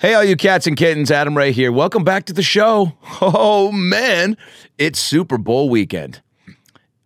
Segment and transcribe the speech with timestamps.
[0.00, 1.72] Hey, all you cats and kittens, Adam Ray here.
[1.72, 2.92] Welcome back to the show.
[3.20, 4.36] Oh, man,
[4.78, 6.22] it's Super Bowl weekend.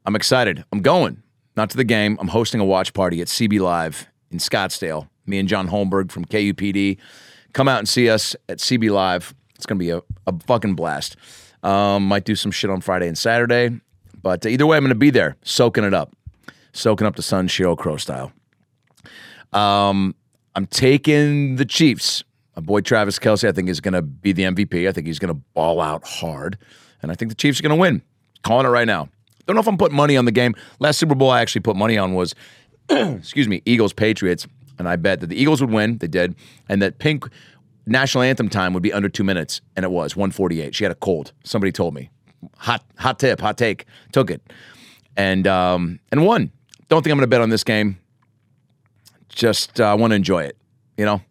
[0.04, 0.62] I'm excited.
[0.70, 1.22] I'm going,
[1.56, 2.18] not to the game.
[2.20, 5.08] I'm hosting a watch party at CB Live in Scottsdale.
[5.24, 6.98] Me and John Holmberg from KUPD.
[7.54, 9.34] Come out and see us at CB Live.
[9.54, 11.16] It's going to be a, a fucking blast.
[11.62, 13.80] Um, might do some shit on Friday and Saturday,
[14.20, 16.14] but either way, I'm going to be there soaking it up,
[16.74, 18.32] soaking up the sun, Sheryl Crow style.
[19.54, 20.14] Um,
[20.54, 22.22] I'm taking the Chiefs.
[22.56, 24.88] My boy Travis Kelce, I think, is going to be the MVP.
[24.88, 26.58] I think he's going to ball out hard.
[27.00, 28.02] And I think the Chiefs are going to win.
[28.42, 29.08] Calling it right now.
[29.46, 30.54] Don't know if I'm putting money on the game.
[30.78, 32.34] Last Super Bowl I actually put money on was,
[32.90, 34.46] excuse me, Eagles Patriots.
[34.78, 35.98] And I bet that the Eagles would win.
[35.98, 36.34] They did.
[36.68, 37.24] And that Pink
[37.86, 39.60] national anthem time would be under two minutes.
[39.76, 40.74] And it was 148.
[40.74, 41.32] She had a cold.
[41.44, 42.10] Somebody told me.
[42.58, 43.86] Hot, hot tip, hot take.
[44.12, 44.42] Took it.
[45.16, 46.52] And, um, and won.
[46.88, 47.98] Don't think I'm going to bet on this game.
[49.28, 50.56] Just uh, want to enjoy it,
[50.98, 51.22] you know?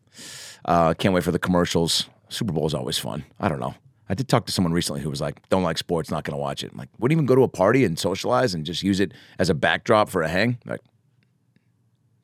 [0.65, 2.09] Uh, can't wait for the commercials.
[2.29, 3.25] Super Bowl is always fun.
[3.39, 3.75] I don't know.
[4.09, 6.41] I did talk to someone recently who was like, "Don't like sports, not going to
[6.41, 8.99] watch it." I'm like, wouldn't even go to a party and socialize and just use
[8.99, 10.57] it as a backdrop for a hang.
[10.65, 10.81] Like,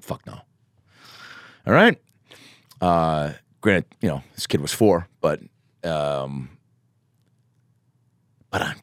[0.02, 0.40] fuck no.
[1.66, 1.98] All right.
[2.82, 5.42] Uh, granted, you know this kid was four, but
[5.84, 6.50] um,
[8.52, 8.76] but I'm.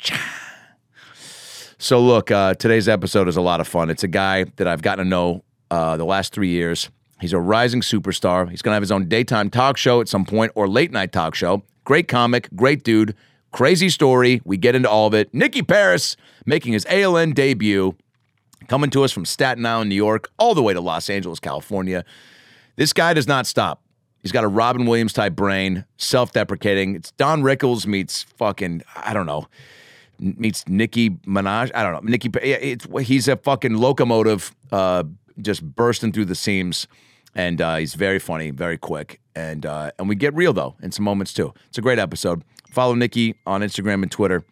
[1.84, 3.90] So look, uh, today's episode is a lot of fun.
[3.90, 6.88] It's a guy that I've gotten to know uh, the last three years.
[7.24, 8.50] He's a rising superstar.
[8.50, 11.10] He's going to have his own daytime talk show at some point or late night
[11.10, 11.62] talk show.
[11.84, 13.16] Great comic, great dude,
[13.50, 14.42] crazy story.
[14.44, 15.32] We get into all of it.
[15.32, 17.96] Nikki Paris making his ALN debut,
[18.68, 22.04] coming to us from Staten Island, New York, all the way to Los Angeles, California.
[22.76, 23.80] This guy does not stop.
[24.20, 26.94] He's got a Robin Williams type brain, self deprecating.
[26.94, 29.48] It's Don Rickles meets fucking, I don't know,
[30.18, 31.70] meets Nicki Minaj.
[31.74, 32.10] I don't know.
[32.10, 35.04] Nicki, it's, he's a fucking locomotive, uh,
[35.40, 36.86] just bursting through the seams
[37.34, 40.92] and uh, he's very funny, very quick, and uh, and we get real though in
[40.92, 41.52] some moments too.
[41.68, 42.42] It's a great episode.
[42.68, 44.44] Follow Nikki on Instagram and Twitter.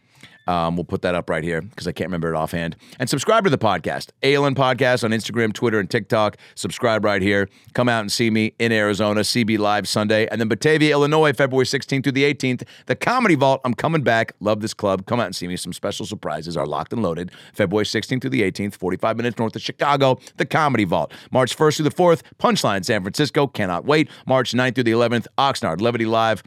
[0.47, 2.77] Um, we'll put that up right here because I can't remember it offhand.
[2.99, 6.37] And subscribe to the podcast, ALN Podcast on Instagram, Twitter, and TikTok.
[6.55, 7.49] Subscribe right here.
[7.75, 11.67] Come out and see me in Arizona, CB Live Sunday, and then Batavia, Illinois, February
[11.67, 12.67] 16th through the 18th.
[12.87, 13.61] The Comedy Vault.
[13.65, 14.33] I'm coming back.
[14.41, 15.07] Love this club.
[15.07, 15.57] Come out and see me.
[15.57, 17.31] Some special surprises are locked and loaded.
[17.53, 20.19] February 16th through the 18th, 45 minutes north of Chicago.
[20.37, 21.13] The Comedy Vault.
[21.31, 23.47] March 1st through the 4th, Punchline, San Francisco.
[23.47, 24.09] Cannot wait.
[24.27, 26.43] March 9th through the 11th, Oxnard, Levity Live.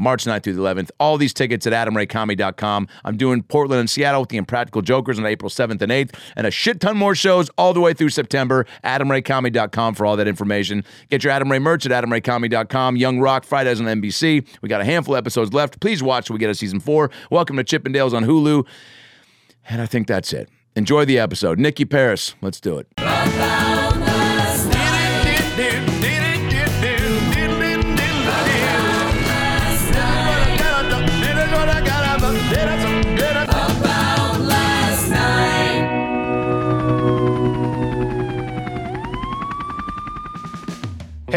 [0.00, 0.90] March 9th through the 11th.
[0.98, 2.88] All these tickets at adamraycomedy.com.
[3.04, 6.46] I'm doing Portland and Seattle with the Impractical Jokers on April 7th and 8th, and
[6.46, 8.66] a shit ton more shows all the way through September.
[8.82, 10.84] adamraycomedy.com for all that information.
[11.10, 12.96] Get your Adam Ray merch at adamraycomedy.com.
[12.96, 14.46] Young Rock Fridays on NBC.
[14.62, 15.80] We got a handful of episodes left.
[15.80, 17.10] Please watch we get a season four.
[17.30, 18.66] Welcome to Chippendales on Hulu.
[19.68, 20.48] And I think that's it.
[20.76, 21.58] Enjoy the episode.
[21.58, 22.86] Nikki Paris, let's do it.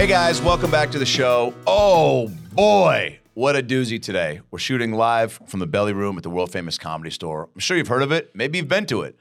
[0.03, 1.53] Hey guys, welcome back to the show.
[1.65, 4.41] Oh boy, what a doozy today.
[4.51, 7.47] We're shooting live from the Belly Room at the world famous comedy store.
[7.55, 8.35] I'm sure you've heard of it.
[8.35, 9.17] Maybe you've been to it.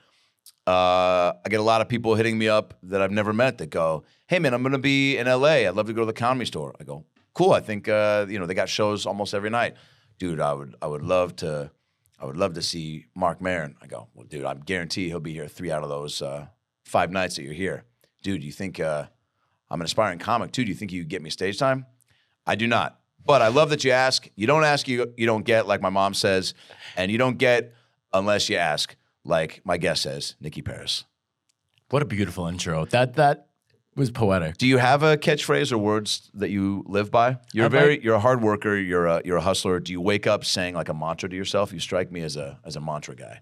[0.67, 3.71] Uh, I get a lot of people hitting me up that I've never met that
[3.71, 5.69] go, "Hey man, I'm going to be in LA.
[5.69, 7.53] I'd love to go to the comedy store." I go, "Cool.
[7.53, 9.77] I think uh, you know they got shows almost every night."
[10.19, 11.71] dude, I would I would love to
[12.19, 13.77] I would love to see Marc Maron.
[13.81, 16.49] I go, well, dude, I guarantee he'll be here three out of those uh,
[16.85, 17.85] five nights that you're here.
[18.25, 19.07] Dude, you think uh,
[19.73, 20.65] I'm an aspiring comic too?
[20.65, 21.87] Do you think you get me stage time?
[22.47, 22.99] I do not.
[23.25, 24.29] But I love that you ask.
[24.37, 26.53] You don't ask, you you don't get, like my mom says,
[26.95, 27.73] and you don't get
[28.13, 31.05] unless you ask, like my guest says, Nikki Paris.
[31.89, 32.85] What a beautiful intro.
[32.85, 33.47] That that
[33.97, 34.59] was poetic.
[34.59, 37.39] Do you have a catchphrase or words that you live by?
[37.55, 38.77] You're very you're a hard worker.
[38.77, 39.81] You're a you're a hustler.
[39.81, 41.73] Do you wake up saying like a mantra to yourself?
[41.73, 43.41] You strike me as a as a mantra guy.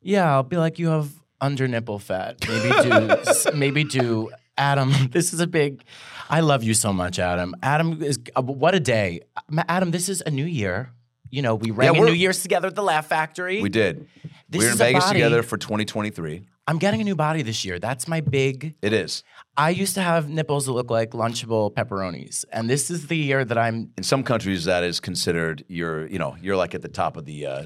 [0.00, 1.10] Yeah, I'll be like, you have
[1.40, 2.46] under nipple fat.
[2.46, 4.92] Maybe do maybe do Adam.
[5.10, 5.82] This is a big.
[6.28, 7.54] I love you so much, Adam.
[7.62, 9.20] Adam is uh, what a day.
[9.68, 10.90] Adam, this is a new year.
[11.30, 13.60] You know, we rang in we're- New Year's together at the Laugh Factory.
[13.62, 14.06] We did.
[14.48, 16.46] This we were in a Vegas body- together for 2023.
[16.68, 17.78] I'm getting a new body this year.
[17.78, 18.74] That's my big.
[18.82, 19.22] It is.
[19.56, 23.44] I used to have nipples that look like Lunchable pepperonis, and this is the year
[23.44, 23.92] that I'm.
[23.96, 27.24] In some countries, that is considered you're you know you're like at the top of
[27.24, 27.62] the uh,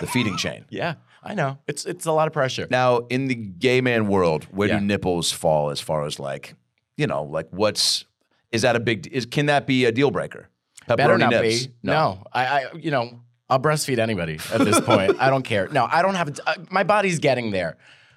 [0.00, 0.64] the feeding chain.
[0.70, 1.58] Yeah, I know.
[1.66, 2.66] It's it's a lot of pressure.
[2.70, 4.78] Now, in the gay man world, where Yeah.
[4.78, 6.54] do nipples fall as far as like
[6.96, 8.04] you know like what's
[8.52, 10.48] is that a big is can that be a deal breaker?
[10.86, 11.66] Better not nips?
[11.66, 11.72] be.
[11.82, 12.22] No.
[12.32, 13.20] I, I, you know,
[13.50, 15.20] I'll breastfeed anybody at this point.
[15.20, 15.68] I don't care.
[15.68, 16.38] No, I don't have.
[16.46, 17.76] Uh, my body's getting there,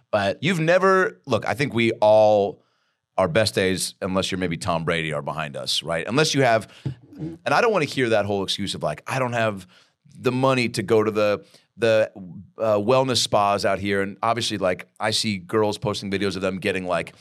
[0.09, 1.45] but You've never look.
[1.45, 2.62] I think we all
[3.18, 6.07] our best days, unless you're maybe Tom Brady, are behind us, right?
[6.07, 6.69] Unless you have,
[7.18, 9.68] and I don't want to hear that whole excuse of like I don't have
[10.18, 11.44] the money to go to the
[11.77, 12.12] the
[12.57, 16.59] uh, wellness spas out here, and obviously, like I see girls posting videos of them
[16.59, 17.13] getting like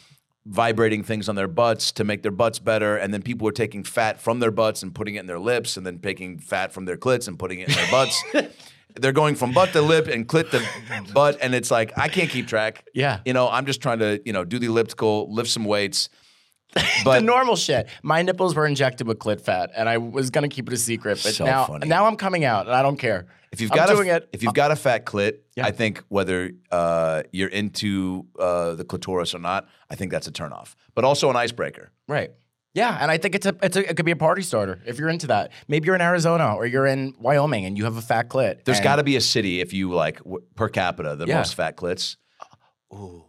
[0.46, 3.84] vibrating things on their butts to make their butts better, and then people are taking
[3.84, 6.84] fat from their butts and putting it in their lips, and then taking fat from
[6.84, 8.22] their clits and putting it in their butts.
[8.96, 12.28] They're going from butt to lip and clit to butt, and it's like I can't
[12.28, 12.84] keep track.
[12.92, 13.20] Yeah.
[13.24, 16.08] you know, I'm just trying to you know do the elliptical, lift some weights.
[17.04, 17.88] the normal shit.
[18.02, 21.20] My nipples were injected with clit fat, and I was gonna keep it a secret.
[21.22, 21.88] But So now, funny.
[21.88, 23.26] now I'm coming out, and I don't care.
[23.52, 25.66] if you've I'm got doing a, it, if you've got a fat clit, Yeah.
[25.66, 30.32] I think whether uh, you're into uh, the clitoris or not, I think that's a
[30.32, 30.74] turnoff.
[30.94, 31.90] But also an icebreaker.
[32.08, 32.30] right.
[32.72, 34.96] Yeah, and I think it's a, it's a, it could be a party starter if
[34.96, 35.50] you're into that.
[35.66, 38.64] Maybe you're in Arizona or you're in Wyoming and you have a fat clit.
[38.64, 41.38] There's got to be a city if you like w- per capita the Yeah.
[41.38, 42.14] most fat clits.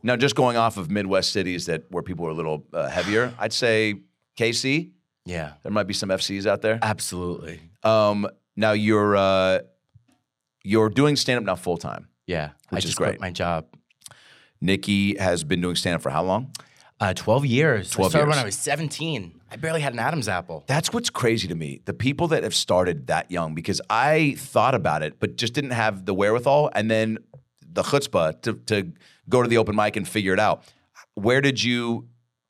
[0.04, 3.34] Now, just going off of Midwest cities that where people are a little uh, heavier,
[3.40, 3.96] I'd say
[4.38, 4.92] KC.
[5.26, 6.80] Yeah, There might be some FCs out there.
[6.82, 7.60] absolutely.
[7.84, 9.60] Um, now you're uh,
[10.64, 12.08] you're doing stand up now full time.
[12.26, 13.10] Yeah, I Which is just great.
[13.10, 13.66] quit my job.
[14.60, 16.52] Nikki has been doing stand up for how long?
[17.00, 17.90] Uh, 12 years.
[17.90, 18.38] 12 I started when.
[18.40, 19.42] I was 17.
[19.50, 20.64] I barely had an Adam's apple.
[20.68, 21.82] That's what's crazy to me.
[21.86, 25.72] The people that have started that young, because I thought about it, but just didn't
[25.72, 27.18] have the wherewithal and then
[27.74, 28.92] the chutzpah to, to
[29.32, 30.64] go to the open mic and figure it out.
[31.16, 32.08] Where did you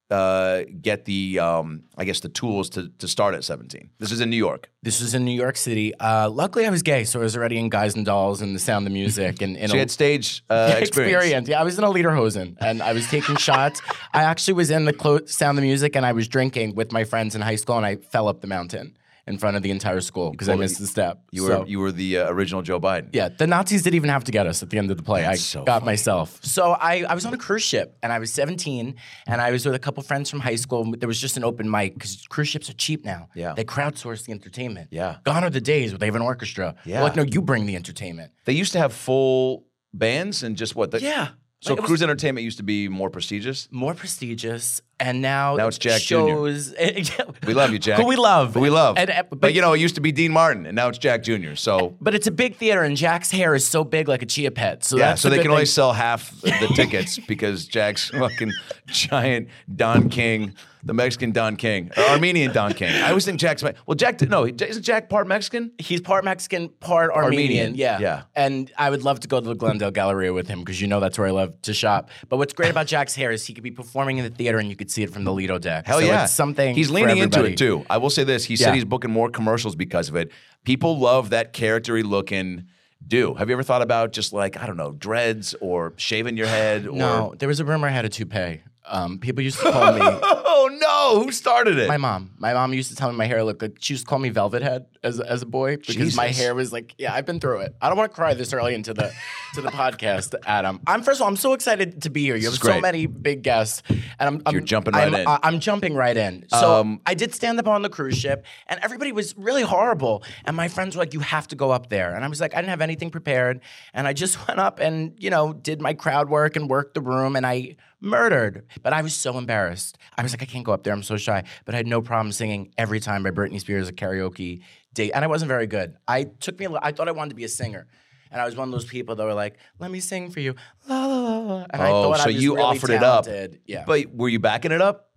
[0.10, 3.92] uh, get the, um, I guess, the tools to, to start at 17?
[3.98, 4.70] This is in New York.
[4.84, 5.94] This was in New York City.
[5.96, 8.60] Uh, luckily, I was gay, so I was already in Guys and Dolls and The
[8.60, 11.48] Sound of Music and in So you a had stage uh, experience.
[11.48, 13.82] Yeah, I was in a lederhosen and I was taking shots.
[14.14, 17.06] I actually was in the clo- Sound of Music and I was drinking with my
[17.06, 18.98] friends in high school and I fell up the mountain
[19.32, 21.14] in front of the entire school because I missed the step.
[21.32, 23.10] You So- were you were the uh, original Joe Biden.
[23.14, 25.22] Yeah, the Nazis didn't even have to get us at the end of the play.
[25.22, 25.86] That's I so got funny.
[25.94, 26.40] myself.
[26.44, 28.96] So I, I was on a cruise ship and I was 17
[29.28, 30.82] and I was with a couple friends from high school.
[31.02, 33.30] There was just an open mic because cruise ships are cheap now.
[33.36, 33.54] Yeah.
[33.56, 34.90] They crowdsource the entertainment.
[34.92, 35.18] Yeah.
[35.24, 36.76] Gone are the days where they have an orchestra.
[36.86, 37.04] They're Yeah.
[37.04, 38.32] Like, no, you bring the entertainment.
[38.46, 40.92] They used to have full bands and just what?
[40.92, 41.30] The, Yeah.
[41.62, 43.68] So Like, it was- cruise entertainment used to be more prestigious.
[43.72, 44.82] More prestigious.
[45.00, 46.16] And now, Now it's Jack Jr..
[47.48, 48.00] We love you, Jack.
[48.00, 48.56] Who we love.
[48.56, 48.98] Who we love.
[48.98, 50.98] And- and- but, but- you know, it used to be Dean Martin, and now it's
[50.98, 51.54] Jack Jr.
[51.56, 54.26] So uh, But it's a big theater, and Jack's hair is so big like a
[54.26, 54.84] chia pet.
[54.84, 58.52] So yeah, so the they can only sell half the tickets because Jack's fucking
[58.88, 62.94] giant Don King, the Mexican Don King, Armenian Don King.
[62.94, 64.22] I always think Jack's well, Jack.
[64.22, 65.72] No, isn't Jack part Mexican?
[65.78, 67.52] He's part Mexican, part Armenian.
[67.52, 68.00] Armenian, Yeah.
[68.00, 68.22] yeah.
[68.36, 71.00] And I would love to go to the Glendale Galleria with him because you know
[71.00, 72.10] that's where I love to shop.
[72.30, 74.70] But what's great about Jack's hair is he could be performing in the theater and
[74.70, 75.86] you could see it from the Lido deck.
[75.88, 77.86] Hell So yeah, something he's leaning into it too.
[77.90, 80.32] I will say this: he said he's booking more commercials because of it.
[80.64, 82.66] People love that charactery looking.
[83.06, 86.48] Do have you ever thought about just like I don't know dreads or shaving your
[86.48, 86.86] head?
[86.92, 88.62] Or, No, there was a rumor I had a toupee.
[88.86, 90.02] Um, people used to call me.
[90.54, 91.24] Oh no!
[91.24, 91.88] Who started it?
[91.88, 92.32] My mom.
[92.38, 94.30] My mom used to tell me my hair looked like she used to call me
[94.30, 97.62] Velvet Head as, as a boy because my hair was like, yeah, I've been through
[97.62, 97.76] it.
[97.82, 99.12] I don't want to cry this early into the
[99.56, 100.82] to the podcast, Adam.
[100.86, 102.36] I'm first of all, I'm so excited to be here.
[102.36, 105.26] You have so many big guests, and I'm, I'm You're jumping right I'm, in.
[105.28, 106.46] I'm jumping right in.
[106.50, 110.24] So Um, I did stand up on the cruise ship, and everybody was really horrible.
[110.46, 112.54] And my friends were like, "You have to go up there," and I was like,
[112.54, 113.62] "I didn't have anything prepared,"
[113.94, 117.02] and I just went up and you know did my crowd work and worked the
[117.02, 118.66] room, and I murdered.
[118.82, 119.98] But I was so embarrassed.
[120.18, 120.94] I was like, I can't go up there.
[120.94, 121.44] I'm so shy.
[121.66, 124.62] But I had no problem singing every time by Britney Spears at karaoke
[124.94, 125.96] date, and I wasn't very good.
[126.08, 126.66] I took me.
[126.66, 127.88] a I thought I wanted to be a singer,
[128.32, 130.56] and I was one of those people that were like, "Let me sing for you."
[130.90, 131.66] La, la, la, la.
[131.70, 133.28] And I oh, thought so I was you really offered it up.
[133.66, 135.08] Yeah, But were you backing it up?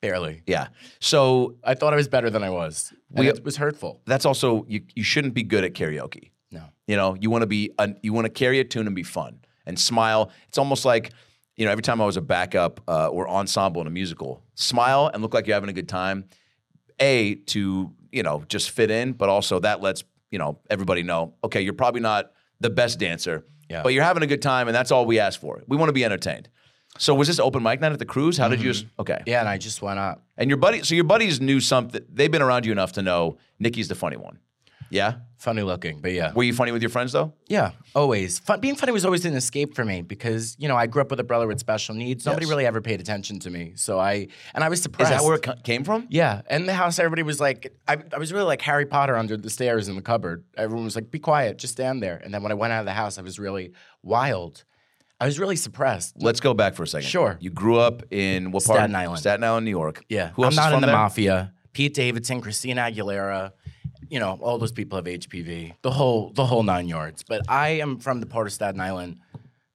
[0.00, 0.42] barely.
[0.46, 0.68] Yeah.
[1.00, 2.92] So I thought I was better than I was.
[3.10, 4.00] We- it was hurtful.
[4.06, 4.82] that's also you.
[4.94, 6.30] You shouldn't be good at karaoke.
[6.50, 6.62] No.
[6.86, 9.02] You know, you want to be a, you want to carry a tune and be
[9.02, 10.30] fun and smile.
[10.48, 11.12] It's almost like
[11.58, 15.10] you know every time I was a backup uh, or ensemble in a musical, smile
[15.12, 16.24] and look like you're having a good time.
[17.00, 21.34] A to you know just fit in, but also that lets you know everybody know.
[21.44, 23.82] Okay, you're probably not the best dancer, Yeah.
[23.82, 25.62] but you're having a good time, and that's all we ask for.
[25.68, 26.48] We want to be entertained.
[26.98, 28.36] So was this open mic night at the cruise?
[28.38, 28.72] How did you?
[28.72, 29.12] Just, okay.
[29.14, 29.28] Mm-hmm.
[29.28, 30.24] Yeah, and I just went up.
[30.36, 32.02] And your buddy, so your buddies knew something.
[32.12, 34.38] They've been around you enough to know Nikki's the funny one.
[34.90, 35.14] Yeah.
[35.38, 36.32] Funny looking, but yeah.
[36.34, 37.32] Were you funny with your friends though?
[37.46, 38.40] Yeah, always.
[38.40, 41.10] Fun, being funny was always an escape for me because you know I grew up
[41.12, 42.26] with a brother with special needs.
[42.26, 42.50] Nobody Yes.
[42.50, 45.12] really ever paid attention to me, so I and I was Is surprised.
[45.12, 46.08] that where it co- came from?
[46.10, 49.36] Yeah, in the house, everybody was like, I, I was really like Harry Potter under
[49.36, 50.42] the stairs in the cupboard.
[50.56, 52.86] Everyone was like, "Be quiet, just stand there." And then when I went out of
[52.86, 53.70] the house, I was really
[54.02, 54.64] wild.
[55.20, 56.14] I was really suppressed.
[56.20, 57.08] Let's go back for a second.
[57.08, 57.36] Sure.
[57.40, 58.78] You grew up in what part?
[58.78, 59.20] Staten Island.
[59.20, 60.04] Staten Island, New York.
[60.08, 60.96] Yeah, Who else I'm is not from in the there?
[60.96, 61.52] mafia.
[61.72, 63.52] Pete Davidson, Christina Aguilera,
[64.10, 65.74] you know, all those people have HPV.
[65.82, 67.22] The whole the whole nine yards.
[67.22, 69.18] But I am from the part of Staten Island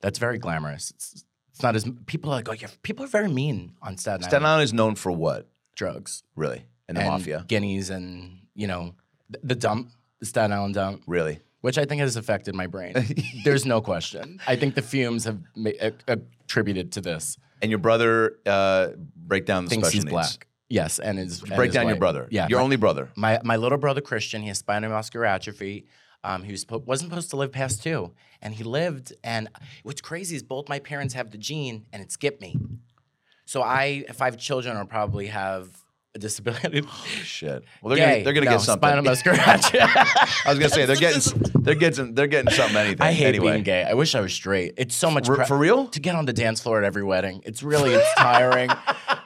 [0.02, 0.92] that's very glamorous.
[0.92, 4.22] It's it's not as people are like, oh, yeah, people are very mean on Staten,
[4.24, 4.32] Island.
[4.32, 4.64] Staten Island.
[4.64, 5.48] Is known for what?
[5.76, 6.66] Drugs Really?
[6.88, 7.46] And the and mafia.
[7.48, 8.96] guineas, and you know,
[9.30, 9.90] the, the dump,
[10.20, 11.04] the Staten Island dump.
[11.08, 11.40] Really?
[11.62, 12.94] which I think has affected my brain.
[13.46, 14.42] There's no question.
[14.46, 17.38] I think the fumes have ma- a- attributed to this.
[17.62, 20.12] And your brother uh, break down the Thinks special he's needs.
[20.12, 20.48] black.
[20.74, 22.28] Yes, and his and Break his down your brother.
[22.32, 23.10] Yeah, Your my, only brother.
[23.16, 24.42] my my little brother Christian.
[24.42, 25.86] He has spinal muscular atrophy.
[26.24, 28.12] Um, he was wasn't supposed to live past two,
[28.42, 29.14] and he lived.
[29.24, 29.50] And
[29.84, 32.58] what's crazy is both my parents have the gene, and it skipped me.
[33.46, 35.83] So I, if I have children, I'll probably have
[36.16, 36.82] a disability.
[37.24, 37.64] Shit.
[37.82, 38.12] Well, they're Gay.
[38.12, 38.88] gonna they're gonna No, get something.
[38.88, 39.80] Spinal muscular atrophy.
[39.80, 43.02] I was gonna say they're getting they're getting they're getting something anything.
[43.02, 43.54] I hate anyway.
[43.54, 43.84] being gay.
[43.84, 44.76] I wish I was straight.
[44.78, 45.88] It's so much For- pre- for real?
[45.88, 47.42] to get on the dance floor at every wedding.
[47.46, 48.70] It's really it's tiring.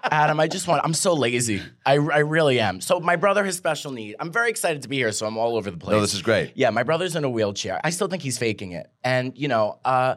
[0.09, 0.81] Adam, I just want.
[0.85, 1.61] I'm so lazy.
[1.85, 2.79] I, I really am.
[2.79, 4.15] So my brother has special need.
[4.21, 5.11] I'm very excited to be here.
[5.11, 5.91] So I'm all over the place.
[5.93, 6.53] No, this is great.
[6.55, 7.81] Yeah, my brother's in a wheelchair.
[7.83, 10.15] I still think he's faking it, and you know, uh,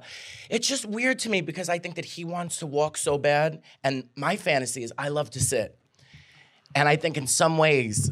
[0.49, 3.63] it's just weird to me because I think that he wants to walk so bad,
[3.83, 5.77] and my fantasy is I love to sit,
[6.75, 8.11] and I think in some ways,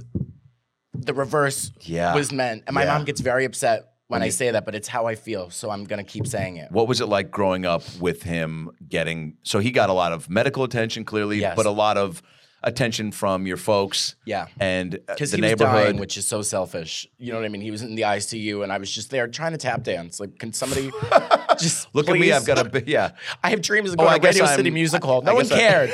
[0.94, 2.14] the reverse Yeah.
[2.14, 2.94] was meant, and my Yeah.
[2.94, 5.84] mom gets very upset when I say that, but it's how I feel, so I'm
[5.84, 6.72] gonna keep saying it.
[6.72, 9.34] What was it like growing up with him getting?
[9.42, 11.54] So he got a lot of medical attention, clearly, Yes.
[11.56, 12.22] but a lot of
[12.64, 14.16] attention from your folks.
[14.24, 14.46] Yeah.
[14.58, 15.84] and uh, Because the he was neighborhood.
[15.84, 17.06] dying, which is so selfish.
[17.18, 17.60] You know what I mean?
[17.60, 20.18] He was in the ICU, and I was just there trying to tap dance.
[20.18, 20.90] Like, can somebody
[21.60, 22.32] just Look at me.
[22.32, 23.10] I've got a yeah.
[23.44, 25.22] I have dreams of Oh, going I to Radio I'm- City Music Hall.
[25.22, 25.90] No one guess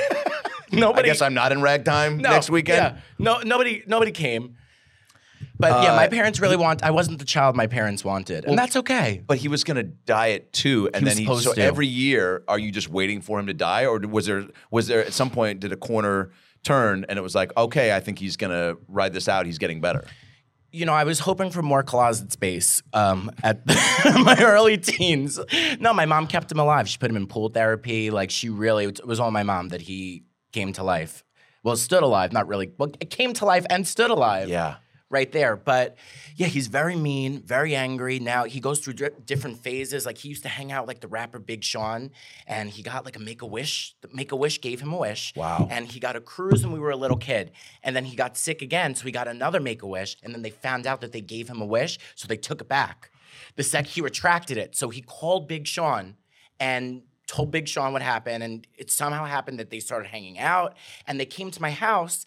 [0.70, 0.96] Cared.
[0.96, 2.96] I guess I'm not in ragtime no, next weekend.
[2.96, 3.00] Yeah.
[3.18, 3.82] No, nobody.
[3.86, 4.56] Nobody came.
[5.56, 6.82] But yeah, Uh, my parents really want.
[6.82, 9.22] I wasn't the child my parents wanted, and that's okay.
[9.26, 11.40] But he was going to die at two, and He then he.
[11.42, 11.62] So to.
[11.62, 15.04] every year, are you just waiting for him to die, or was there was there
[15.04, 16.30] at some point did a corner
[16.64, 19.44] turn and it was like, okay, I think he's going to ride this out.
[19.44, 20.02] He's getting better.
[20.72, 23.60] you know, I was hoping for more closet space um, at
[24.04, 25.38] my early teens.
[25.78, 26.88] No, my mom kept him alive.
[26.88, 28.10] She put him in pool therapy.
[28.10, 30.22] Like she really, it was all my mom that he
[30.54, 31.24] came to life.
[31.64, 32.70] Well, stood alive, not really.
[32.78, 34.48] Well, it came to life and stood alive.
[34.48, 34.76] Yeah.
[35.10, 35.54] Right there.
[35.56, 35.96] But
[36.34, 38.18] yeah, he's very mean, very angry.
[38.18, 40.06] Now he goes through di- different phases.
[40.06, 42.10] Like he used to hang out like the rapper Big Sean,
[42.46, 43.94] and he got like a Make a Wish.
[44.12, 45.32] Make a Wish gave him a wish.
[45.36, 45.68] Wow.
[45.70, 47.52] And he got a cruise when we were a little kid.
[47.82, 50.16] And then he got sick again, so he got another Make a Wish.
[50.22, 52.68] And then they found out that they gave him a wish, so they took it
[52.68, 53.10] back.
[53.56, 54.74] The sec he retracted it.
[54.74, 56.16] So he called Big Sean
[56.58, 58.42] and told Big Sean what happened.
[58.42, 60.76] And it somehow happened that they started hanging out
[61.06, 62.24] and they came to my house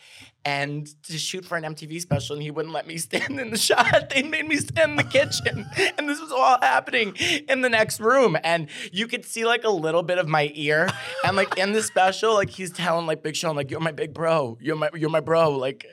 [0.47, 3.57] and to shoot for an MTV special, and he wouldn't let me stand in the
[3.57, 4.09] shot.
[4.09, 5.65] They made me stand in the kitchen.
[5.97, 7.15] And this was all happening
[7.49, 8.37] in the next room.
[8.45, 10.87] And you could see like a little bit of my ear.
[11.25, 14.13] And like in the special, like he's telling like Big Sean, like, you're my big
[14.13, 14.57] bro.
[14.61, 15.51] You're my you're my bro.
[15.51, 15.85] Like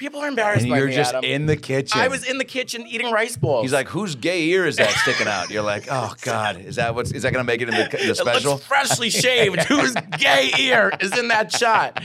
[0.00, 1.30] people are embarrassed And by you're me, just Adam.
[1.30, 2.00] in the kitchen.
[2.00, 3.62] I was in the kitchen eating rice balls.
[3.62, 5.50] He's like, whose gay ear is that sticking out?
[5.50, 7.84] You're like, oh God, is that what's is that going to make it in the,
[7.88, 8.56] the It looks special?
[8.56, 9.60] freshly shaved.
[9.68, 12.02] Whose gay ear is in that shot?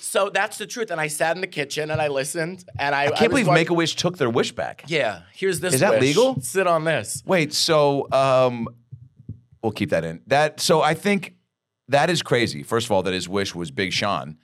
[0.00, 0.90] So that's the truth.
[0.90, 2.64] And I sat in the kitchen and I listened.
[2.78, 4.84] And I, I can't believe Make a Wish took their wish back.
[4.86, 5.74] Yeah, here's this.
[5.74, 6.02] Is that wish.
[6.02, 6.40] legal?
[6.42, 7.22] Sit on this.
[7.26, 8.68] Wait, so um,
[9.62, 10.20] we'll keep that in.
[10.26, 11.34] That so I think
[11.88, 12.62] that is crazy.
[12.62, 14.36] First of all, that his wish was Big Sean.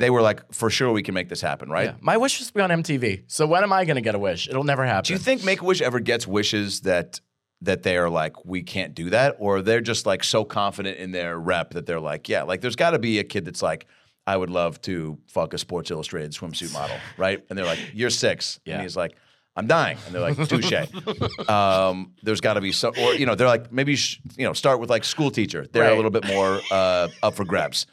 [0.00, 1.88] They were like, for sure, we can make this happen, right?
[1.90, 1.94] Yeah.
[2.00, 3.24] My wish was to be on MTV.
[3.26, 4.48] So when am I going to get a wish?
[4.48, 5.06] It'll never happen.
[5.06, 7.20] Do you think Make a Wish ever gets wishes that
[7.62, 11.12] that they are like, we can't do that, or they're just like so confident in
[11.12, 13.86] their rep that they're like, yeah, like there's got to be a kid that's like,
[14.26, 17.44] I would love to fuck a Sports Illustrated swimsuit model, right?
[17.50, 18.58] And they're like, "You're six.
[18.64, 18.74] Yeah.
[18.74, 19.16] and he's like,
[19.56, 20.72] "I'm dying," and they're like, "Touche."
[21.48, 24.46] um, there's got to be some, or you know, they're like, maybe you, sh- you
[24.46, 25.66] know, start with like school teacher.
[25.70, 27.86] They're a little bit more uh, up for grabs.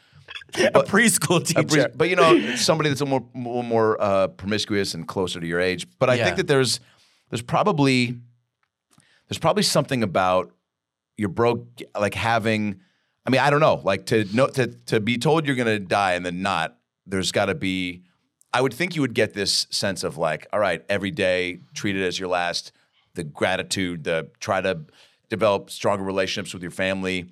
[0.74, 1.88] a preschool A teacher.
[1.88, 5.46] pre- but you know, somebody that's a more more, more uh, promiscuous and closer to
[5.46, 5.86] your age.
[5.98, 6.24] But I Yeah.
[6.24, 6.80] think that there's
[7.30, 8.18] there's probably
[9.28, 10.52] there's probably something about
[11.16, 11.66] you're broke,
[11.98, 12.80] like having.
[13.26, 16.14] I mean, I don't know, like to know to to be told you're gonna die
[16.14, 16.78] and then not.
[17.06, 18.02] There's got to be.
[18.54, 21.94] I would think you would get this sense of like, all right, every day treat
[21.96, 22.72] it as your last.
[23.14, 24.80] The gratitude, the try to
[25.28, 27.26] develop stronger relationships with your family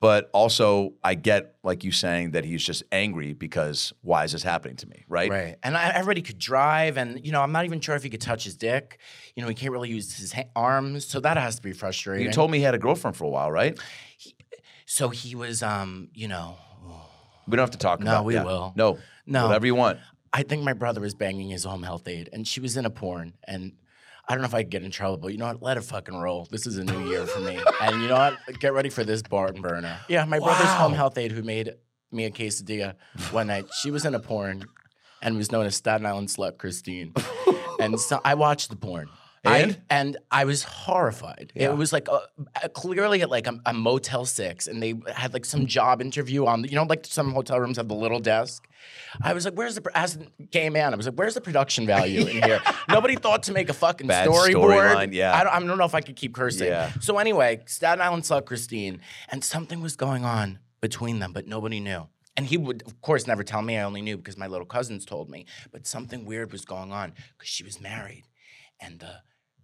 [0.00, 4.42] but also I get like you saying that he's just angry because why is this
[4.42, 5.30] happening to me, right?
[5.30, 5.56] Right.
[5.62, 8.20] And I, everybody could drive, and you know, I'm not even sure if he could
[8.20, 8.98] touch his dick.
[9.36, 12.26] You know, he can't really use his ha- arms, so that has to be frustrating.
[12.26, 13.78] You told me he had a girlfriend for a while, right?
[14.86, 16.56] so he was, um, you know,
[17.46, 18.12] We don't have to talk about it.
[18.12, 18.44] No, about we yeah.
[18.44, 18.72] will.
[18.74, 18.98] No.
[19.26, 19.46] No.
[19.46, 19.98] Whatever you want.
[20.32, 22.90] I think my brother was banging his home health aide, and she was in a
[22.90, 23.72] porn, and
[24.30, 25.60] I don't know if I get in trouble, but you know what?
[25.60, 26.46] Let it fucking roll.
[26.52, 28.60] This is a new year for me, and you know what?
[28.60, 29.98] Get ready for this barn burner.
[30.08, 31.74] Yeah, my brother's home health aide who made
[32.12, 32.94] me a quesadilla
[33.32, 33.66] one night.
[33.82, 34.66] She was in a porn,
[35.20, 37.12] and was known as Staten Island slut Christine,
[37.80, 39.08] and so I watched the porn.
[39.42, 39.72] And?
[39.90, 41.52] I, and I was horrified.
[41.54, 42.20] It was like a,
[42.62, 46.44] a- clearly at like a, a Motel Six, and they had like some job interview
[46.44, 46.64] on.
[46.64, 48.68] You know, like some hotel rooms have the little desk.
[49.22, 51.86] I was like, "Where's the?" As a gay man, I was like, "Where's the production
[51.86, 54.54] value in here?" Nobody thought to make a fucking Bad storyboard.
[54.54, 55.34] storyline, yeah.
[55.34, 56.68] I don't, I don't know if I could keep cursing.
[56.68, 56.92] Yeah.
[57.00, 61.80] So anyway, Staten Island slut Christine, and something was going on between them, but nobody
[61.80, 62.08] knew.
[62.36, 63.76] And he would, of course, never tell me.
[63.78, 65.46] I only knew because my little cousins told me.
[65.72, 68.24] But something weird was going on because she was married,
[68.80, 69.16] and the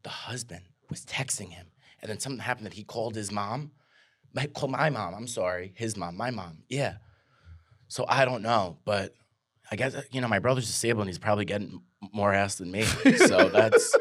[0.07, 1.67] the husband was texting him,
[2.01, 3.73] and then something happened that he called his mom.
[4.33, 5.15] My, called my mom.
[5.15, 6.59] I'm sorry, his mom, my mom.
[6.69, 6.99] Yeah.
[7.89, 9.15] So I don't know, but
[9.69, 11.83] I guess uh, you know my brother's disabled, and he's probably getting
[12.13, 12.83] more ass than me.
[12.85, 13.97] So that's.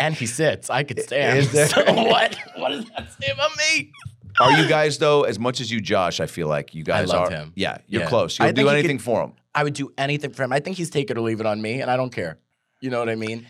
[0.00, 0.70] And he sits.
[0.70, 1.38] I could stand.
[1.38, 2.34] Is there- So what?
[2.56, 3.92] What does that say about me?
[4.40, 7.28] Are you guys though, as much as you Josh, I feel like you guys love
[7.28, 7.52] are him.
[7.56, 8.08] Yeah, you're Yeah.
[8.08, 8.38] close.
[8.38, 9.32] You'll do anything could- for him.
[9.54, 10.52] I would do anything for him.
[10.52, 12.38] I think he's take it or leave it on me, and I don't care.
[12.82, 13.46] You know what I mean?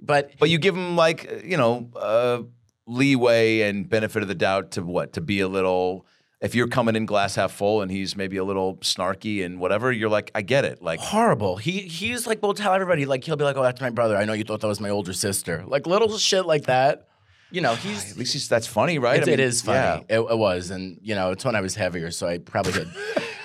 [0.00, 2.42] But But you give him like, uh, you know, uh,
[2.86, 5.14] leeway and benefit of the doubt to what?
[5.14, 6.06] To be a little
[6.40, 9.92] if you're coming in glass half full and he's maybe a little snarky and whatever,
[9.92, 10.82] you're like, I get it.
[10.82, 11.56] Like horrible.
[11.56, 14.16] He he's like will tell everybody like he'll be like, oh, that's my brother.
[14.16, 15.64] I know you thought that was my older sister.
[15.66, 17.06] Like little shit like that.
[17.52, 19.18] You know, he's at least he's, that's funny, right?
[19.18, 20.04] It's, I mean, it is funny.
[20.08, 20.18] yeah.
[20.18, 22.88] It, it was, and you know, it's when I was heavier, so I probably had,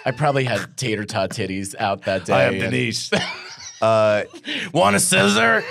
[0.06, 2.34] I probably had tater tot titties out that day.
[2.34, 3.12] I am Denise.
[3.82, 4.26] uh,
[4.74, 5.64] Want a scissor?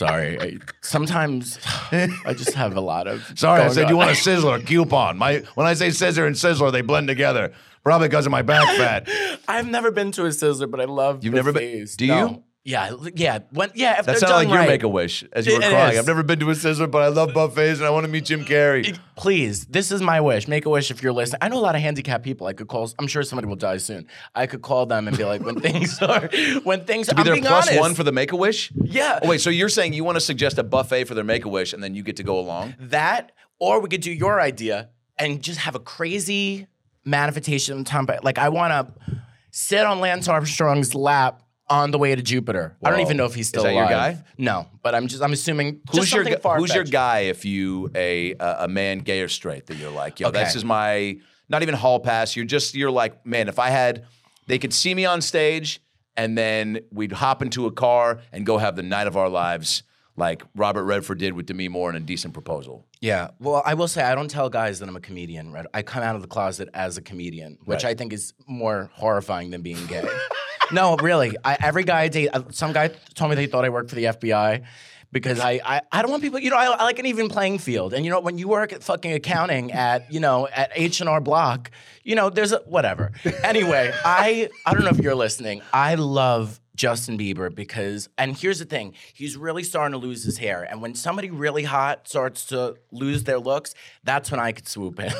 [0.00, 0.40] Sorry.
[0.40, 1.58] I, sometimes
[1.92, 3.22] I just have a lot of.
[3.36, 5.18] sorry, I said you want a sizzler coupon.
[5.18, 7.52] My when I say scissor and sizzler, they blend together.
[7.84, 9.08] Probably because of my back fat.
[9.48, 11.22] I've never been to a sizzler, but I love.
[11.24, 12.28] You've never been- do No.
[12.28, 12.42] you?
[12.62, 13.38] Yeah, yeah.
[13.52, 15.94] When yeah, if That done like your make a wish as you were crying.
[15.94, 15.98] is.
[15.98, 18.26] I've never been to a sizzler, but I love buffets and I want to meet
[18.26, 18.98] Jim Carrey.
[19.16, 20.46] Please, this is my wish.
[20.46, 21.38] Make a wish if you're listening.
[21.40, 22.46] I know a lot of handicapped people.
[22.46, 22.90] I could call.
[22.98, 24.06] I'm sure somebody will die soon.
[24.34, 26.28] I could call them and be like, when things are,
[26.62, 27.06] when things.
[27.08, 27.80] To be I'm plus honest.
[27.80, 28.70] one for the make a wish.
[28.74, 29.20] Yeah.
[29.22, 31.48] Oh, wait, so you're saying you want to suggest a buffet for their make a
[31.48, 32.74] wish and then you get to go along?
[32.78, 36.66] that, or we could do your idea and just have a crazy
[37.06, 38.06] manifestation of time.
[38.22, 42.76] Like I want to sit on Lance Armstrong's lap on the way to Jupiter.
[42.84, 44.16] I don't even know if he's still Is that your alive.
[44.18, 44.24] guy?
[44.36, 48.34] No, but I'm just I'm assuming Who's your gu- Who's your guy if you a
[48.34, 50.42] a a man gay or straight that you're like, yo, Okay.
[50.44, 52.36] this is my not even hall pass.
[52.36, 54.04] You're just you're like, man, if I had
[54.46, 55.80] they could see me on stage
[56.16, 59.84] and then we'd hop into a car and go have the night of our lives
[60.16, 62.84] like Robert Redford did with Demi Moore in a decent proposal.
[63.00, 63.30] Yeah.
[63.38, 65.52] Well, I will say I don't tell guys that I'm a comedian.
[65.52, 65.64] Right?
[65.72, 67.90] I come out of the closet as a comedian, which Right.
[67.90, 70.04] I think is more horrifying than being gay.
[70.72, 71.36] no, really.
[71.44, 73.96] I, every guy I date, uh, some guy told me they thought I worked for
[73.96, 74.64] the FBI.
[75.12, 77.58] Because I, I, I don't want people, you know, I, I like an even playing
[77.58, 77.94] field.
[77.94, 81.08] And you know, when you work at fucking accounting at, you know, at H and
[81.08, 81.72] R Block,
[82.04, 83.10] you know, there's a whatever.
[83.42, 85.62] Anyway, I, I don't know if you're listening.
[85.72, 90.38] I love Justin Bieber because, and here's the thing, he's really starting to lose his
[90.38, 90.62] hair.
[90.62, 94.98] And when somebody really hot starts to lose their looks, that's when I could swoop
[94.98, 95.08] in.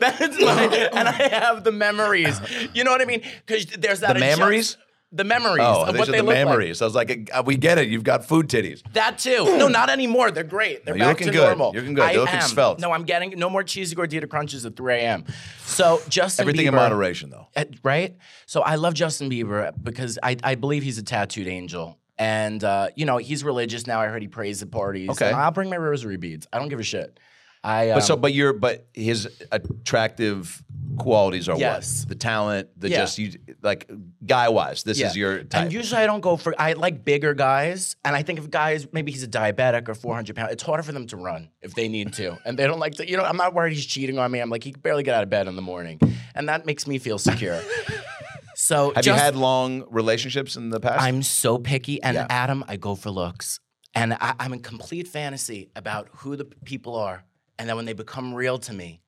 [0.00, 2.40] that's my, and I have the memories.
[2.72, 3.20] You know what I mean?
[3.46, 4.76] Because there's that The adjust- memories?
[5.12, 6.46] The memories Oh, of what they the look like.
[6.46, 6.80] memories.
[6.80, 7.88] I was like, uh, we get it.
[7.88, 8.82] You've got food titties.
[8.92, 9.56] That too.
[9.58, 10.30] No, not anymore.
[10.30, 10.84] They're great.
[10.86, 11.34] They're No, back to good.
[11.34, 11.72] normal.
[11.72, 12.04] You're looking good.
[12.04, 12.48] I You're looking am.
[12.48, 12.78] svelte.
[12.78, 15.24] No, I'm getting no more cheesy gordita crunches at 3 a.m.
[15.64, 17.48] So Justin Everything in moderation, though.
[17.56, 18.16] uh, right?
[18.46, 21.98] So I love Justin Bieber because I, I believe he's a tattooed angel.
[22.16, 24.00] And, uh, you know, he's religious now.
[24.00, 25.08] I heard he prays at parties.
[25.10, 25.30] Okay.
[25.32, 26.46] I'll bring my rosary beads.
[26.52, 27.18] I don't give a shit.
[27.62, 30.62] I um, But so, but you're, but his attractive
[30.98, 32.00] qualities are Yes.
[32.00, 32.08] what?
[32.08, 32.96] The talent, the Yeah.
[32.98, 33.90] just you like
[34.24, 34.82] guy wise.
[34.82, 35.64] This is your type.
[35.64, 38.86] And usually I don't go for I like bigger guys, and I think if guys
[38.92, 41.88] maybe he's a diabetic or 400 pounds, it's harder for them to run if they
[41.88, 43.08] need to, and they don't like to.
[43.08, 44.40] You know, I'm not worried he's cheating on me.
[44.40, 46.00] I'm like he can barely get out of bed in the morning,
[46.34, 47.60] and that makes me feel secure.
[48.54, 51.02] so Have you had long relationships in the past?
[51.02, 52.26] I'm so picky, and Yeah.
[52.30, 53.60] Adam, I go for looks,
[53.94, 57.24] and I, I'm in complete fantasy about who the people are,
[57.60, 59.02] and then when they become real to me,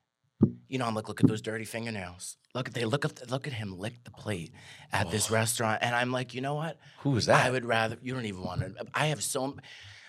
[0.69, 2.37] you know, I'm like, look at those dirty fingernails.
[2.55, 4.53] Look at they look at look at him lick the plate
[4.93, 6.77] at this restaurant, and I'm like, you know what?
[6.99, 7.47] Who is that?
[7.47, 8.87] I would rather you don't even want to.
[8.93, 9.57] I have so.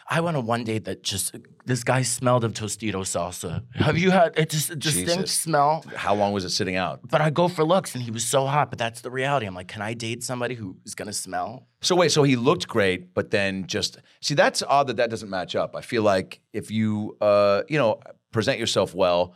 [0.09, 3.63] I went on one date that just this guy smelled of Tostito salsa.
[3.75, 4.49] Have you had it?
[4.49, 5.31] Just a distinct Jesus.
[5.31, 5.85] smell.
[5.95, 6.99] How long was it sitting out?
[7.09, 8.69] But I go for looks, and he was so hot.
[8.69, 9.45] But that's the reality.
[9.45, 11.67] I'm like, can I date somebody who is gonna smell?
[11.81, 15.29] So wait, so he looked great, but then just see that's odd that that doesn't
[15.29, 15.73] match up.
[15.75, 18.01] I feel like if you uh you know
[18.33, 19.33] present yourself well,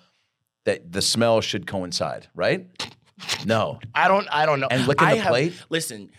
[0.65, 2.67] that the smell should coincide, right?
[3.45, 3.79] No.
[3.95, 4.27] I don't.
[4.29, 4.67] I don't know.
[4.69, 5.53] And licking I the have- plate?
[5.69, 6.11] Listen,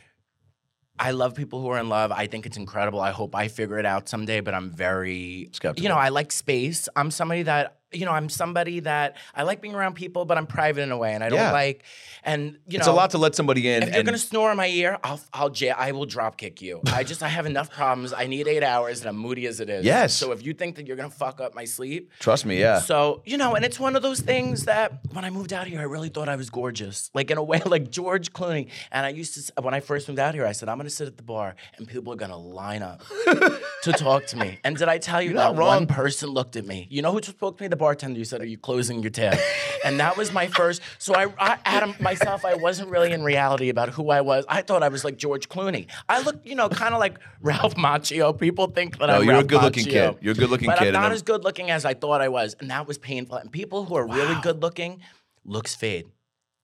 [0.99, 2.11] I love people who are in love.
[2.11, 3.01] I think it's incredible.
[3.01, 4.41] I hope I figure it out someday.
[4.41, 5.83] But I'm very Skeptical.
[5.83, 6.89] You know, I like space.
[6.97, 8.13] I'm somebody that you know.
[8.13, 11.23] I'm somebody that I like being around people, but I'm private in a way, and
[11.25, 11.53] I don't Yeah.
[11.53, 11.85] like.
[12.25, 14.57] And you know, It's a lot to let somebody in If you're gonna snore in
[14.57, 16.81] my ear, I'll I'll ja- I will drop kick you.
[16.93, 18.13] I just I have enough problems.
[18.13, 19.85] I need eight hours, and I'm moody as it is.
[19.85, 20.15] Yes.
[20.15, 22.81] So if you think that you're gonna fuck up my sleep, trust me, yeah.
[22.81, 25.81] so, you know, and it's one of those things that when I moved out here,
[25.81, 27.11] I really thought I was gorgeous.
[27.15, 28.69] Like, in a way, like George Clooney.
[28.93, 30.95] And I used to, when I first moved out here, I said, I'm going to
[30.95, 33.03] sit at the bar and people are going to line up
[33.83, 34.59] to talk to me.
[34.65, 36.87] And did I tell you You're that one person looked at me?
[36.91, 37.69] You know who just spoke to me?
[37.69, 38.19] The bartender.
[38.19, 39.39] You said, Are you closing your tab?
[39.85, 40.83] and that was my first.
[40.99, 44.45] So I, I, Adam, myself, I wasn't really in reality about who I was.
[44.49, 45.87] I thought I was like George Clooney.
[46.09, 48.39] I looked, you know, kind of like Ralph Macchio.
[48.39, 50.17] People think that No, I'm you're a good-looking kid.
[50.21, 50.79] You're a good-looking kid.
[50.79, 53.37] but I'm not as good looking as I thought I was, and that was painful.
[53.37, 55.01] And people who are really good looking,
[55.45, 56.07] looks fade,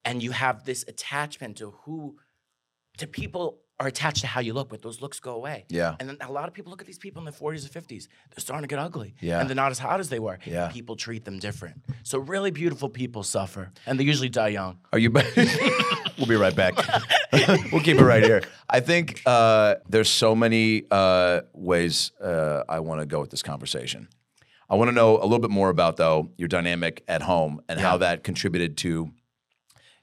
[0.04, 2.16] and you have this attachment to who,
[2.98, 5.64] to people are attached to how you look, but those looks go away.
[5.68, 5.96] Yeah.
[5.98, 8.06] and then a lot of people look at these people in their 40s or 50s.
[8.30, 9.14] They're starting to get ugly.
[9.20, 9.40] Yeah.
[9.40, 10.38] and they're not as hot as they were.
[10.44, 10.68] Yeah.
[10.68, 11.82] people treat them different.
[12.04, 14.78] So really beautiful people suffer, and they usually die young.
[14.92, 15.10] Are you?
[16.18, 16.74] we'll be right back.
[17.72, 18.42] we'll keep it right here.
[18.70, 23.42] I think uh, there's so many uh, ways uh, I want to go with this
[23.42, 24.08] conversation.
[24.70, 27.78] I want to know a little bit more about though your dynamic at home and
[27.78, 29.10] how that contributed to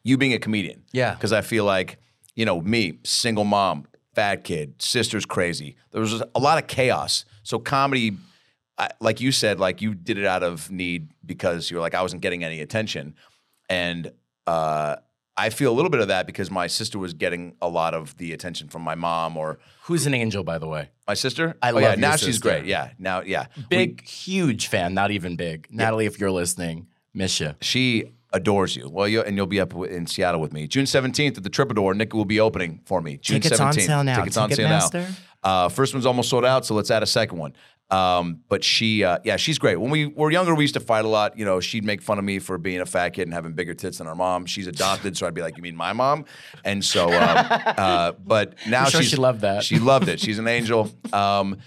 [0.03, 0.83] you being a comedian.
[0.91, 1.13] Yeah.
[1.15, 1.97] because I feel like
[2.41, 5.75] you know me, single mom, fat kid, sister's crazy.
[5.91, 7.23] There was a lot of chaos.
[7.43, 8.17] So comedy.
[8.79, 11.93] I, like you said, like you did it out of need because you were like
[11.93, 13.13] I wasn't getting any attention,
[13.69, 14.11] and
[14.47, 14.95] uh,
[15.37, 18.17] I feel a little bit of that because my sister was getting a lot of
[18.17, 20.89] the attention from my mom or Who's an angel, by the way?
[21.07, 21.55] my sister.
[21.61, 22.65] I oh, love yeah, now she's great.
[22.65, 24.95] Yeah, now yeah, Big, huge fan.
[24.95, 25.67] Not even big.
[25.69, 27.53] Natalie, if you're listening, miss you.
[27.61, 28.89] she adores you.
[28.89, 31.93] Well, you and you'll be up in Seattle with me June seventeenth at the Troubadour.
[31.93, 33.17] Nick will be opening for me.
[33.17, 33.85] June Tickets on 17th.
[33.85, 34.15] sale now.
[34.17, 35.07] Tickets on sale now.
[35.43, 37.53] Uh, first one's almost sold out, so let's add a second one.
[37.89, 39.75] Um, but she, uh, yeah, she's great.
[39.75, 41.37] When we were younger, we used to fight a lot.
[41.37, 43.73] You know, she'd make fun of me for being a fat kid and having bigger
[43.73, 44.45] tits than our mom.
[44.45, 46.23] She's adopted, so I'd be like, "You mean my mom?"
[46.63, 49.63] And so, um, uh, but now I'm sure she loved that.
[49.63, 50.21] She loved it.
[50.21, 50.89] She's an angel.
[51.11, 51.57] Um,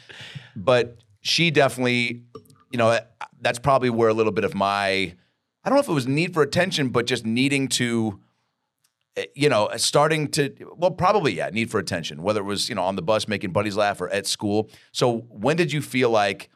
[0.57, 2.23] but she definitely,
[2.71, 2.99] you know,
[3.41, 5.15] that's probably where a little bit of my,
[5.65, 8.21] I don't know if it was need for attention, but just needing to,
[9.17, 12.75] eh, you know, starting to, well, probably, yeah, need for attention, whether it was, you
[12.75, 14.69] know, on the bus making buddies laugh or at school.
[14.93, 16.51] So when did you feel like,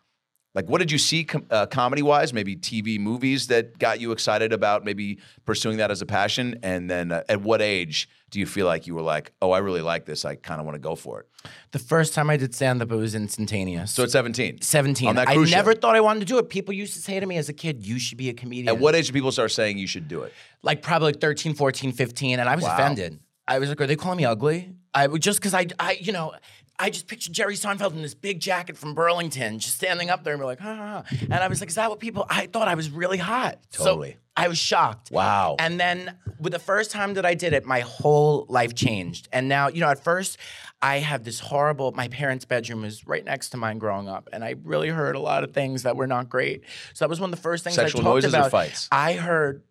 [0.54, 2.32] like, what did you see com- uh, comedy wise?
[2.32, 6.58] Maybe TV, movies that got you excited about maybe pursuing that as a passion?
[6.62, 9.58] And then uh, at what age do you feel like you were like, oh, I
[9.58, 10.24] really like this.
[10.24, 11.28] I kind of want to go for it?
[11.72, 13.92] The first time I did stand up, it was instantaneous.
[13.92, 14.61] So at 17.
[14.62, 15.08] 17.
[15.08, 15.80] On that I cruise never ship.
[15.80, 16.48] thought I wanted to do it.
[16.48, 18.68] People used to say to me as a kid, you should be a comedian.
[18.68, 20.32] At what age did people start saying you should do it?
[20.62, 22.40] Like probably like 13, 14, 15.
[22.40, 22.74] And I was Wow.
[22.74, 23.20] offended.
[23.46, 24.74] I was like, are they calling me ugly?
[24.92, 26.32] I would just because I, I, you know,
[26.78, 30.34] I just pictured Jerry Seinfeld in this big jacket from Burlington, just standing up there
[30.34, 31.16] and be like, ha, ha, ha.
[31.22, 33.58] And I was like, is that what people, I thought I was really hot.
[33.70, 34.16] So Totally.
[34.36, 35.10] I was shocked.
[35.10, 35.56] Wow.
[35.58, 39.28] And then with the first time that I did it, my whole life changed.
[39.32, 40.38] And now, you know, at first
[40.80, 44.28] I have this horrible, my parents' bedroom is right next to mine growing up.
[44.32, 46.62] And I really heard a lot of things that were not great.
[46.94, 48.50] So that was one of the first things Sexual I talked noises or about.
[48.52, 48.88] fights?
[48.92, 49.62] I heard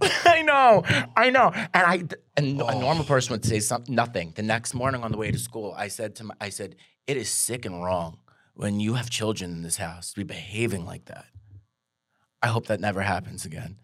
[0.24, 0.82] I know,
[1.16, 2.02] I know, and I
[2.36, 2.66] and Oh.
[2.68, 4.32] a normal person would say something, nothing.
[4.36, 7.16] The next morning on the way to school, I said to my, I said, it
[7.16, 8.18] is sick and wrong
[8.54, 11.26] when you have children in this house to be behaving like that.
[12.42, 13.76] I hope that never happens again.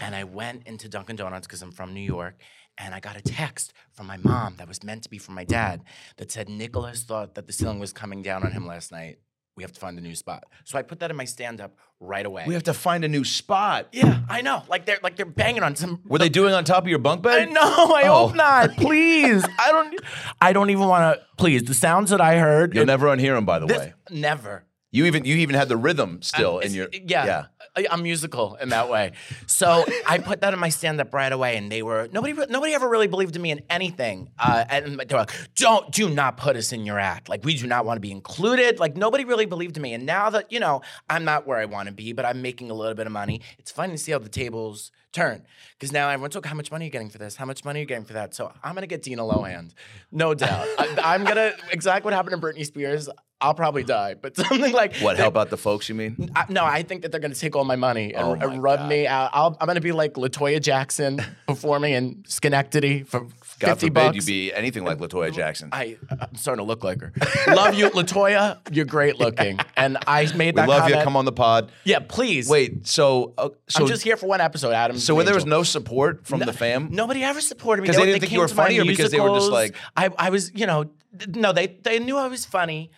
[0.00, 2.40] And I went into Dunkin' Donuts because I'm from New York,
[2.76, 5.44] and I got a text from my mom that was meant to be from my
[5.44, 5.82] dad
[6.16, 9.18] that said Nicholas thought that the ceiling was coming down on him last night.
[9.56, 10.44] We have to find a new spot.
[10.64, 12.44] So I put that in my stand up right away.
[12.46, 13.88] We have to find a new spot.
[13.92, 14.62] yeah, I know.
[14.68, 17.22] Like they're like they're banging on some Were they doing on top of your bunk
[17.22, 17.48] bed?
[17.48, 17.60] I know.
[17.94, 18.26] I Oh.
[18.28, 18.70] hope not.
[18.76, 19.44] Please.
[19.58, 20.00] I don't.
[20.40, 21.26] I don't even want to.
[21.36, 21.64] Please.
[21.64, 22.74] The sounds that I heard.
[22.74, 23.92] You'll never unhear them, by the this- way.
[24.10, 24.64] Never.
[24.94, 27.44] You even you even had the rhythm still in your yeah, yeah.
[27.74, 29.12] I'm musical in that way.
[29.46, 32.74] So I put that in my stand up right away, and they were nobody nobody
[32.74, 34.30] ever really believed in me in anything.
[34.38, 37.28] Uh, and they were like, "Don't do not put us in your act.
[37.28, 38.78] Like we do not want to be included.
[38.78, 39.94] Like nobody really believed in me.
[39.94, 42.70] And now that you know I'm not where I want to be, but I'm making
[42.70, 43.40] a little bit of money.
[43.58, 45.44] It's funny to see how the tables turn
[45.78, 47.36] because now everyone's like, "How much money are you getting for this?
[47.36, 49.70] How much money are you getting for that?" So I'm gonna get Dina Lohan,
[50.10, 50.66] no doubt.
[50.78, 53.08] I, I'm gonna exactly what happened to Britney Spears.
[53.42, 55.88] I'll probably die, but something like What help out the folks?
[55.88, 56.30] You mean?
[56.36, 58.44] I, no, I think that they're going to take all my money and, Oh my
[58.54, 58.88] and rub God.
[58.88, 59.30] me out.
[59.32, 63.26] I'll, I'm going to be like Latoya Jackson performing in Schenectady for
[63.58, 64.16] God 50 forbid bucks.
[64.16, 65.68] you be anything like Latoya Jackson.
[65.72, 67.12] I, I'm starting to look like her.
[67.54, 68.58] Love you, Latoya.
[68.74, 69.58] You're great looking.
[69.76, 70.94] And I made we that love you.
[70.96, 71.70] Come on the pod.
[71.84, 72.48] Yeah, please.
[72.48, 74.96] Wait, so uh, so I'm just here for one episode, Adam.
[74.98, 78.02] so when there was no support from the fam, Nobody ever supported me 'Cause they
[78.02, 80.52] didn't they think you were funny or because they were just like- I, I was,
[80.54, 80.86] you know,
[81.28, 82.90] no, they they knew I was funny.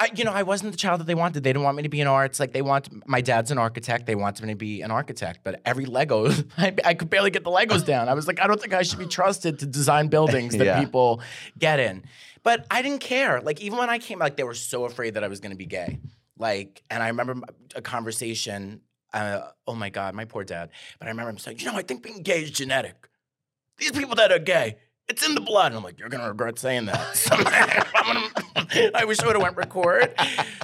[0.00, 1.44] I, you know, I wasn't the child that they wanted.
[1.44, 2.40] They didn't want me to be in arts.
[2.40, 4.06] Like they want my dad's an architect.
[4.06, 5.40] They wanted me to be an architect.
[5.44, 6.26] But every Lego,
[6.58, 8.08] I, I could barely get the Legos down.
[8.08, 10.80] I was like, I don't think I should be trusted to design buildings that Yeah.
[10.80, 11.20] people
[11.58, 12.04] get in.
[12.42, 13.40] But I didn't care.
[13.40, 15.56] Like even when I came, like they were so afraid that I was going to
[15.58, 16.00] be gay.
[16.36, 17.36] Like, and I remember
[17.76, 18.80] a conversation.
[19.12, 20.70] Uh, oh my God, my poor dad.
[20.98, 23.08] But I remember him saying, you know, I think being gay is genetic
[23.78, 24.76] these people that are gay,
[25.08, 25.66] it's in the blood.
[25.72, 27.16] And I'm like, you're gonna regret saying that.
[27.16, 30.14] So gonna, I wish I would have went record.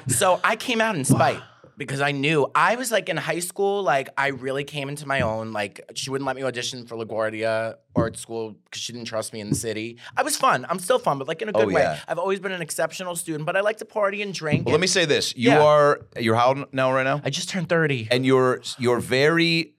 [0.09, 1.41] So I came out in spite
[1.77, 3.83] because I knew I was like in high school.
[3.83, 5.53] Like I really came into my own.
[5.53, 9.41] Like she wouldn't let me audition for LaGuardia art school because she didn't trust me
[9.41, 9.99] in the city.
[10.17, 10.67] I was fun.
[10.69, 11.99] I'm still fun, but like in a Oh, good way.
[12.09, 14.67] I've always been an exceptional student, but I like to party and drink.
[14.67, 15.63] well, let me say this: you Yeah.
[15.63, 18.09] are you're how old now right now, I just turned 30.
[18.11, 19.75] and you're you're very.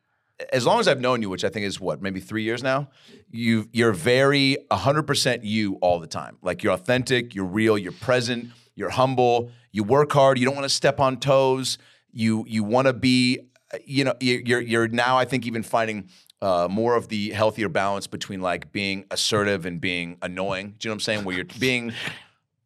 [0.53, 2.89] As long as I've known you, which I think is what maybe three years now,
[3.29, 6.37] you you're very 100 percent you all the time.
[6.41, 10.65] Like you're authentic, you're real, you're present, you're humble, you work hard, you don't want
[10.65, 11.77] to step on toes.
[12.11, 13.39] You you want to be,
[13.85, 16.09] you know, you- you're you're now I think even finding
[16.41, 20.75] uh, more of the healthier balance between like being assertive and being annoying.
[20.79, 21.23] Do you know what I'm saying?
[21.25, 21.91] Where you're being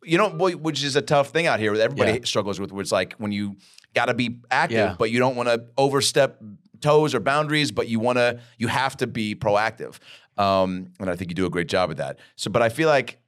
[0.05, 2.25] you know, boy, which is a tough thing out here that everybody Yeah.
[2.25, 3.55] struggles with, where it's like when you
[3.95, 4.95] got to be active, Yeah.
[4.99, 6.41] but you don't want to overstep
[6.83, 9.97] toes or boundaries, but you want to, you have to be proactive.
[10.37, 12.19] Um, and I think you do a great job at that.
[12.35, 13.19] So, but I feel like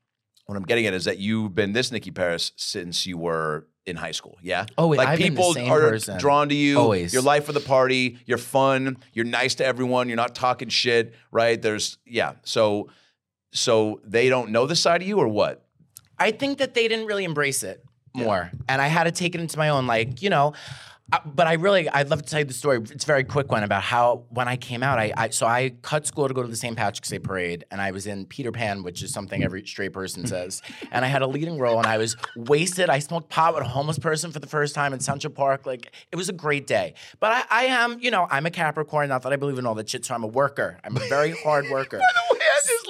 [0.45, 3.95] what I'm getting at is that you've been this Nikki Paris since you were in
[3.95, 4.37] high school.
[4.41, 4.65] Yeah.
[4.77, 6.17] Oh, wait, like I've been the people same are person.
[6.19, 6.79] drawn to you.
[6.79, 7.13] Always.
[7.13, 8.19] You're life of the party.
[8.25, 8.97] You're fun.
[9.13, 10.07] You're nice to everyone.
[10.07, 11.13] You're not talking shit.
[11.31, 11.61] Right.
[11.61, 12.33] There's yeah.
[12.43, 12.89] So,
[13.53, 15.65] so they don't know the side of you or what?
[16.17, 19.41] I think that they didn't really embrace it more, and I had to take it
[19.41, 19.85] into my own.
[19.87, 20.53] Like you know,
[21.25, 22.79] but I really I'd love to tell you the story.
[22.79, 25.73] It's a very quick one about how when I came out, I, I so I
[25.81, 26.75] cut school to go to the St.
[26.75, 30.25] Patrick's Day parade, and I was in Peter Pan, which is something every straight person
[30.35, 32.89] says, and I had a leading role, and I was wasted.
[32.89, 35.65] I smoked pot with a homeless person for the first time in Central Park.
[35.65, 39.09] Like it was a great day, but I, I am you know I'm a Capricorn.
[39.09, 40.05] Not that I believe in all that shit.
[40.05, 40.79] So I'm a worker.
[40.83, 42.01] I'm a very hard worker.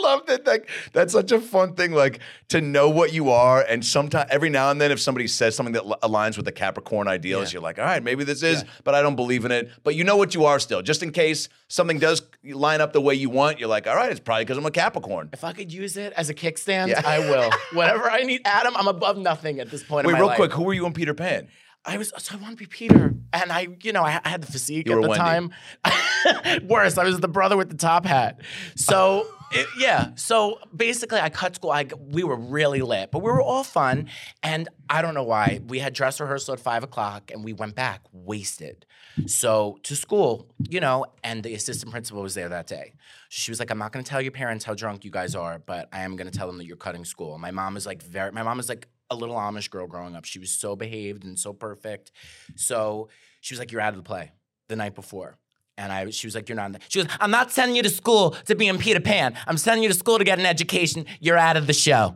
[0.05, 0.45] I love that.
[0.45, 1.91] Like that's such a fun thing.
[1.91, 5.55] Like to know what you are, and sometimes every now and then, if somebody says
[5.55, 8.63] something that al- aligns with the Capricorn ideals, you're like, all right, maybe this is,
[8.83, 9.71] but I don't believe in it.
[9.83, 13.01] But you know what you are still, just in case something does line up the
[13.01, 13.59] way you want.
[13.59, 15.29] You're like, all right, it's probably because I'm a Capricorn.
[15.33, 17.01] If I could use it as a kickstand, Yeah.
[17.05, 17.49] I will.
[17.73, 18.75] Whatever I need, Adam.
[18.77, 20.05] I'm above nothing at this point.
[20.05, 20.37] Wait, in my real life.
[20.37, 21.47] quick, who were you in Peter Pan?
[21.85, 24.41] I was so I want to be Peter, and I, you know, I, I had
[24.41, 25.23] the physique You at the Wendy.
[25.23, 25.51] time.
[26.67, 28.41] Worse, I was the brother with the top hat.
[28.75, 31.71] So it, yeah, so basically, I cut school.
[31.71, 34.09] I we were really lit, but we were all fun,
[34.41, 37.75] and I don't know why we had dress rehearsal at five o'clock, and we went
[37.75, 38.85] back wasted.
[39.27, 42.93] So to school, you know, and the assistant principal was there that day.
[43.29, 45.59] She was like, "I'm not going to tell your parents how drunk you guys are,
[45.59, 48.01] but I am going to tell them that you're cutting school." My mom is like
[48.01, 48.31] very.
[48.31, 50.25] My mom is like a little Amish girl growing up.
[50.25, 52.11] She was so behaved and so perfect.
[52.55, 53.09] So
[53.41, 54.31] she was like, "You're out of the play
[54.67, 55.37] the night before."
[55.77, 56.79] And I, she was like, "You're not." In the-.
[56.87, 59.35] She goes, "I'm not sending you to school to be in Peter Pan.
[59.47, 61.05] I'm sending you to school to get an education.
[61.19, 62.15] You're out of the show."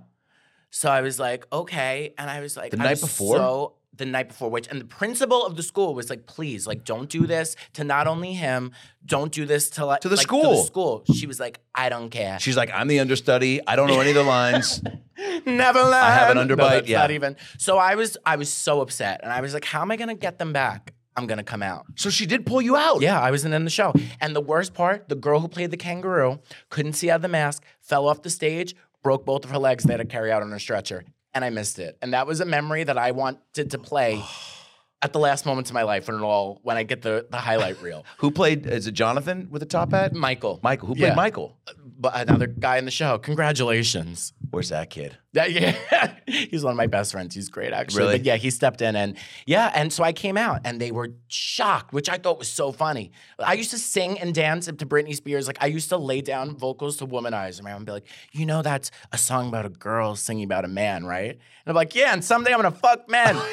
[0.72, 3.38] So I was like, "Okay," and I was like, The night before?
[3.38, 6.86] So the night before, which and the principal of the school was like, "Please, like,
[6.86, 8.72] don't do this to not only him,
[9.06, 10.64] don't do this to like To the like, school.
[10.64, 13.60] school." She was like, "I don't care." She's like, I'm the understudy.
[13.68, 14.82] I don't know any of the lines.
[15.46, 15.94] Never learn.
[15.94, 17.00] I have an No, underbite, that's yeah.
[17.00, 17.36] Not even.
[17.58, 20.16] So I was, I was so upset, and I was like, "How am I gonna
[20.16, 20.94] get them back?
[21.18, 23.02] I'm gonna come out." so she did pull you out.
[23.02, 23.94] Yeah, I wasn't in the show.
[24.22, 27.28] And the worst part, the girl who played the kangaroo couldn't see out of the
[27.28, 29.84] mask, fell off the stage, broke both of her legs.
[29.84, 31.04] They had to carry out on her stretcher.
[31.34, 31.98] And I missed it.
[32.02, 34.22] And that was a memory that I wanted to play
[35.02, 37.38] at the last moments of my life when it all when I get the the
[37.38, 38.06] highlight reel.
[38.18, 38.66] Who played?
[38.66, 40.14] Is it Jonathan with the top hat?
[40.14, 40.60] Michael.
[40.64, 40.88] Michael.
[40.90, 41.16] Who played Yeah.
[41.16, 41.58] Michael?
[41.68, 43.18] Uh, but another guy in the show.
[43.18, 44.34] Congratulations.
[44.52, 45.18] Where's that kid?
[45.34, 45.52] That,
[45.92, 47.36] yeah, he's one of my best friends.
[47.36, 48.04] He's great, actually.
[48.04, 48.18] Really?
[48.18, 51.10] But yeah, he stepped in and yeah, and so I came out and they were
[51.28, 53.12] shocked, which I thought was so funny.
[53.40, 55.48] I used to sing and dance to Britney Spears.
[55.48, 57.64] Like I used to lay down vocals to Womanizer.
[57.64, 60.70] My mom be like, you know, that's a song about a girl singing about a
[60.70, 61.32] man, right?
[61.32, 63.40] And I'm like, yeah, and someday I'm gonna fuck men.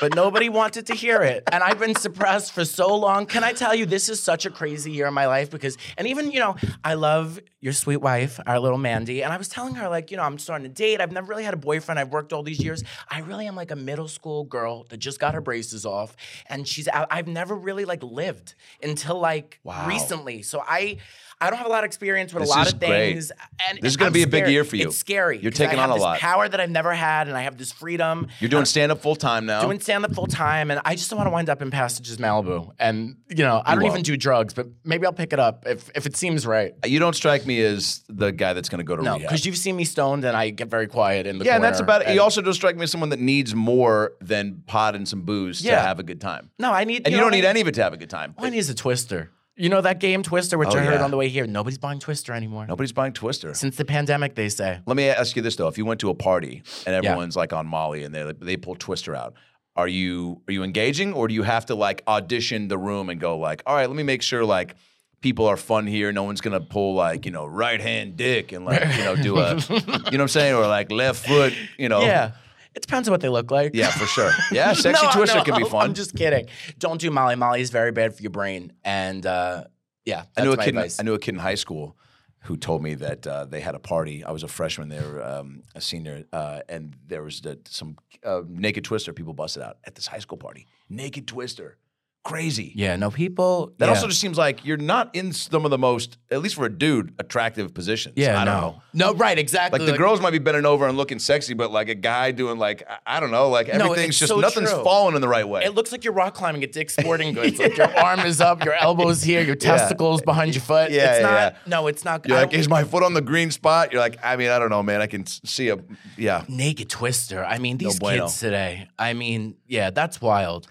[0.00, 1.42] but nobody wanted to hear it.
[1.50, 3.26] And I've been suppressed for so long.
[3.26, 6.06] Can I tell you, this is such a crazy year in my life because, and
[6.06, 9.22] even, you know, I love your sweet wife, our little Mandy.
[9.24, 11.00] And I was telling her, like, you know, I'm starting to date.
[11.00, 11.98] I've never really had a boyfriend.
[11.98, 12.84] I've worked all these years.
[13.10, 16.16] I really am like a middle school girl that just got her braces off.
[16.46, 17.08] And she's out.
[17.10, 19.86] I've never really like lived until like Wow.
[19.86, 20.42] recently.
[20.42, 20.98] So I,
[21.40, 22.88] I don't have a lot of experience with This a lot of great.
[23.12, 23.32] things.
[23.68, 24.88] And This is gonna I'm be a big year for you.
[24.88, 25.38] It's scary.
[25.38, 26.18] You're taking on a this lot.
[26.18, 28.26] Power that I've never had, and I have this freedom.
[28.40, 29.62] You're doing stand up full time now.
[29.62, 32.16] doing stand up full time, and I just don't want to wind up in Passages
[32.18, 32.72] Malibu.
[32.78, 34.06] And you know, I You don't even won't.
[34.06, 36.74] do drugs, but maybe I'll pick it up if if it seems right.
[36.84, 39.46] Uh, you don't strike me as the guy that's going to go to No, because
[39.46, 42.02] you've seen me stoned, and I get very quiet in the yeah, and that's about
[42.02, 42.14] it.
[42.14, 45.62] You also don't strike me as someone that needs more than pot and some booze
[45.62, 46.50] to have a good time.
[46.58, 47.02] no, I need.
[47.04, 48.34] And you, know don't need I- any of it to have a good time.
[48.38, 49.30] All I need is a Twister.
[49.58, 51.04] You know that game Twister, which Oh, I heard yeah.
[51.04, 51.46] on the way here.
[51.46, 52.66] Nobody's buying Twister anymore.
[52.66, 53.52] Nobody's buying Twister.
[53.54, 54.80] Since the pandemic, they say.
[54.86, 57.52] Let me ask you this though: If you went to a party and everyone's like
[57.52, 59.34] on Molly and they they pull Twister out,
[59.76, 63.20] are you are you engaging or do you have to like audition the room and
[63.20, 64.76] go like, all right, let me make sure like
[65.20, 66.12] people are fun here.
[66.12, 69.38] No one's gonna pull like you know right hand dick and like you know do
[69.38, 72.30] a you know what I'm saying or like left foot you know Yeah.
[72.78, 73.72] It depends on what they look like.
[73.74, 75.86] yeah for sure yeah sexy No, Twister no, can be fun.
[75.86, 76.46] I'm just kidding.
[76.78, 77.34] Don't do Molly.
[77.34, 78.72] Molly is very bad for your brain.
[78.84, 79.64] And uh,
[80.04, 80.68] yeah, I knew a kid.
[80.68, 81.00] In, advice.
[81.00, 81.96] I knew a kid in high school
[82.44, 84.22] who told me that uh, they had a party.
[84.22, 87.96] I was a freshman; they were um, a senior, uh, and there was the, some
[88.24, 90.66] uh, naked twister people busted out at this high school party.
[90.88, 91.78] Naked twister,
[92.24, 92.72] crazy.
[92.74, 93.72] Yeah, no people.
[93.78, 93.90] That yeah.
[93.90, 96.72] also just seems like you're not in some of the most, at least for a
[96.72, 98.14] dude, attractive positions.
[98.16, 98.60] Yeah, I don't no.
[98.60, 98.82] know.
[98.92, 99.78] No, right, exactly.
[99.78, 102.58] Like the girls might be bending over and looking sexy, but like a guy doing
[102.58, 104.84] like I, I don't know, like everything's it's just so nothing's true.
[104.84, 105.64] falling in the right way.
[105.64, 107.58] It looks like you're rock climbing at Dick's Sporting Goods.
[107.58, 110.90] Like your arm is up, your elbows here, your testicles behind your foot.
[110.90, 111.32] Yeah, it's yeah, not.
[111.32, 111.58] yeah.
[111.66, 112.26] No, it's not.
[112.28, 113.92] you're like, is my foot on the green spot?
[113.92, 115.00] You're like, I mean, I don't know, man.
[115.00, 115.78] I can see a,
[116.16, 116.44] yeah.
[116.48, 117.44] naked twister.
[117.44, 118.24] I mean, these bueno.
[118.24, 118.88] kids today.
[118.98, 120.66] I mean, yeah, that's wild.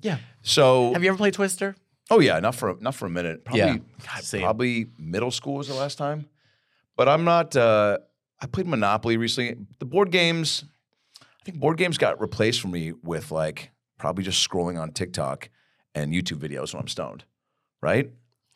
[0.00, 0.18] Yeah.
[0.46, 1.74] So Have you ever played Twister?
[2.08, 3.44] Oh yeah, not for not for a minute.
[3.44, 6.26] Probably, Yeah, God, probably middle school was the last time.
[6.96, 7.56] But I'm not.
[7.56, 7.98] Uh,
[8.40, 9.56] I played Monopoly recently.
[9.80, 10.64] The board games,
[11.20, 15.50] I think board games got replaced for me with like probably just scrolling on TikTok
[15.96, 17.24] and YouTube videos when I'm stoned.
[17.82, 18.10] Right.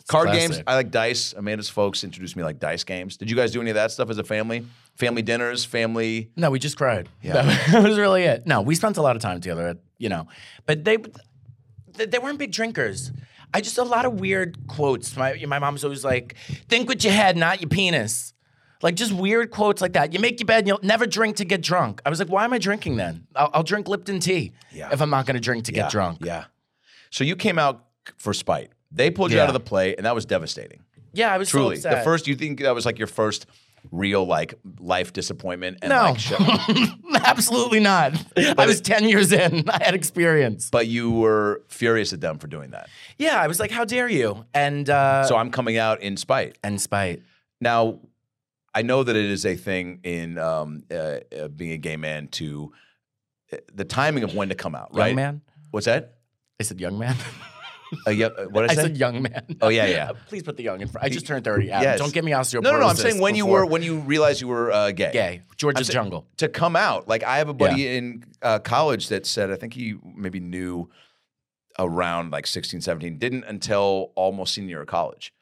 [0.08, 0.60] Card games.
[0.66, 1.34] I like dice.
[1.34, 3.16] Amanda's folks introduced me like dice games.
[3.16, 4.66] Did you guys do any of that stuff as a family?
[4.96, 6.30] Family dinners, family.
[6.36, 7.08] No, we just cried.
[7.22, 7.42] Yeah.
[7.70, 8.46] That was really it.
[8.46, 10.26] No, we spent a lot of time together, At, you know.
[10.66, 10.98] But they
[12.06, 13.12] they weren't big drinkers.
[13.52, 15.16] I just a lot of weird quotes.
[15.16, 16.36] My my mom's always like,
[16.68, 18.32] "Think with your head, not your penis."
[18.82, 20.14] Like just weird quotes like that.
[20.14, 22.00] You make your bed and you'll never drink to get drunk.
[22.06, 23.26] I was like, why am I drinking then?
[23.36, 24.88] I'll, I'll drink Lipton tea Yeah.
[24.90, 26.20] if I'm not going to drink to Yeah, get drunk.
[26.22, 26.44] Yeah.
[27.10, 27.84] So you came out
[28.16, 28.70] for spite.
[28.90, 30.82] They pulled you out of the play, and that was devastating.
[31.12, 32.26] Yeah, I was Truly, so the first.
[32.26, 33.44] You think that was like your first
[33.90, 35.78] real like life disappointment?
[35.82, 36.02] And, No.
[36.02, 36.36] like, show-
[37.24, 38.14] Absolutely not.
[38.36, 39.68] I was 10 years in.
[39.70, 40.70] I had experience.
[40.70, 42.88] but you were furious at them for doing that.
[43.18, 44.44] Yeah, I was like, how dare you?
[44.54, 46.58] And uh, So I'm coming out in spite.
[46.62, 47.22] and spite.
[47.60, 47.98] Now,
[48.74, 50.94] I know that it is a thing in um, uh,
[51.38, 52.72] uh, being a gay man to
[53.52, 54.94] uh, the timing of when to come out.
[54.94, 55.08] right?
[55.08, 55.40] Young man?
[55.72, 56.14] What's that?
[56.60, 57.16] I said young man.
[58.06, 58.26] Uh, yeah.
[58.26, 58.82] uh, What did I, I say?
[58.82, 59.56] said young man.
[59.60, 60.12] Oh, yeah, yeah.
[60.28, 61.04] Please put the young in front.
[61.04, 61.70] I just turned 30.
[61.70, 61.82] Adam.
[61.82, 61.98] Yes.
[61.98, 62.62] Don't get me osteoporosis.
[62.62, 62.86] no, no, no.
[62.86, 65.10] I'm saying when you were when you realized you were uh, gay.
[65.12, 65.42] gay.
[65.56, 66.26] Georgia's saying- jungle.
[66.38, 67.08] to come out.
[67.08, 70.88] Like I have a buddy in uh, college that said I think he maybe knew
[71.78, 75.32] around like 16, 17, didn't until almost senior year of college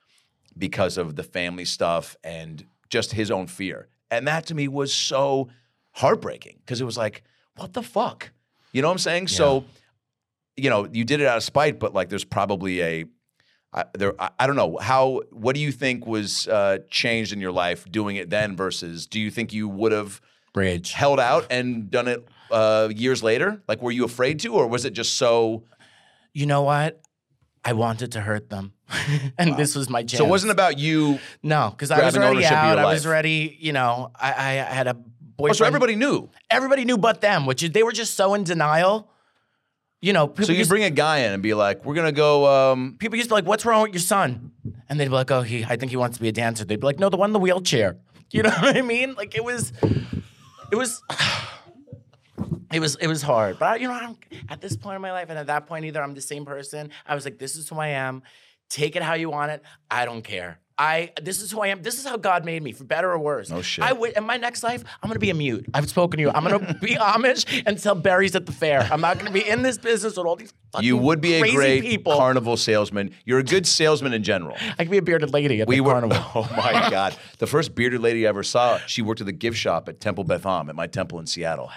[0.57, 3.89] because of the family stuff and just his own fear.
[4.11, 5.49] And that to me was so
[5.93, 7.25] heartbreaking because it was like,
[7.57, 8.31] what the fuck?
[8.73, 9.29] You know what I'm saying?
[9.29, 9.65] So,
[10.59, 13.05] you know, you did it out of spite, but like there's probably a
[13.73, 15.21] I, there, I, don't know how.
[15.31, 19.07] What do you think was uh, changed in your life doing it then versus?
[19.07, 20.23] Do you think you would have
[20.55, 20.93] Rage.
[20.93, 23.63] held out and done it uh, years later?
[23.69, 25.65] Like, were you afraid to, or was it just so?
[26.33, 27.03] You know what?
[27.63, 28.73] I wanted to hurt them.
[29.39, 30.17] and this was my chance.
[30.17, 31.19] So it wasn't about you.
[31.43, 32.79] No, because I was already out.
[32.79, 34.97] I was already, you know, I, I had a
[35.39, 35.57] Oh, boyfriend.
[35.59, 36.29] so everybody knew.
[36.51, 39.09] everybody knew but them, which is they were just so in denial.
[40.01, 42.13] You know, people So you used, bring a guy in and be like, "We're gonna
[42.13, 44.53] go." Um, people used to be like, "What's wrong with your son?"
[44.89, 46.79] And they'd be like, "Oh, he, I think he wants to be a dancer." They'd
[46.79, 47.97] be like, "No, the one in the wheelchair."
[48.31, 49.15] You know what I mean?
[49.15, 49.73] Like it was,
[50.71, 51.03] it was.
[52.71, 54.17] It was it was hard, but I, you know, I'm
[54.51, 56.91] at this point in my life, and at that point, either I'm the same person.
[57.07, 58.23] I was like, "This is who I am.
[58.69, 59.63] Take it how you want it.
[59.91, 60.61] I don't care.
[60.79, 61.83] I this is who I am.
[61.83, 63.51] This is how God made me, for better or worse.
[63.51, 63.85] No shit.
[63.85, 65.67] I would in my next life, I'm gonna be a mute.
[65.75, 66.31] I've spoken to you.
[66.31, 68.89] I'm gonna be Amish and sell berries at the fair.
[68.93, 70.85] I'm not gonna be in this business with all these fucking people.
[70.85, 72.17] You would be a great people.
[72.17, 73.13] carnival salesman.
[73.25, 74.57] You're a good salesman in general.
[74.79, 75.93] I could be a bearded lady at We the were.
[75.93, 76.19] carnival.
[76.35, 77.17] Oh my God!
[77.39, 80.23] The first bearded lady I ever saw, she worked at the gift shop at Temple
[80.25, 81.71] Beth Am at my temple in Seattle.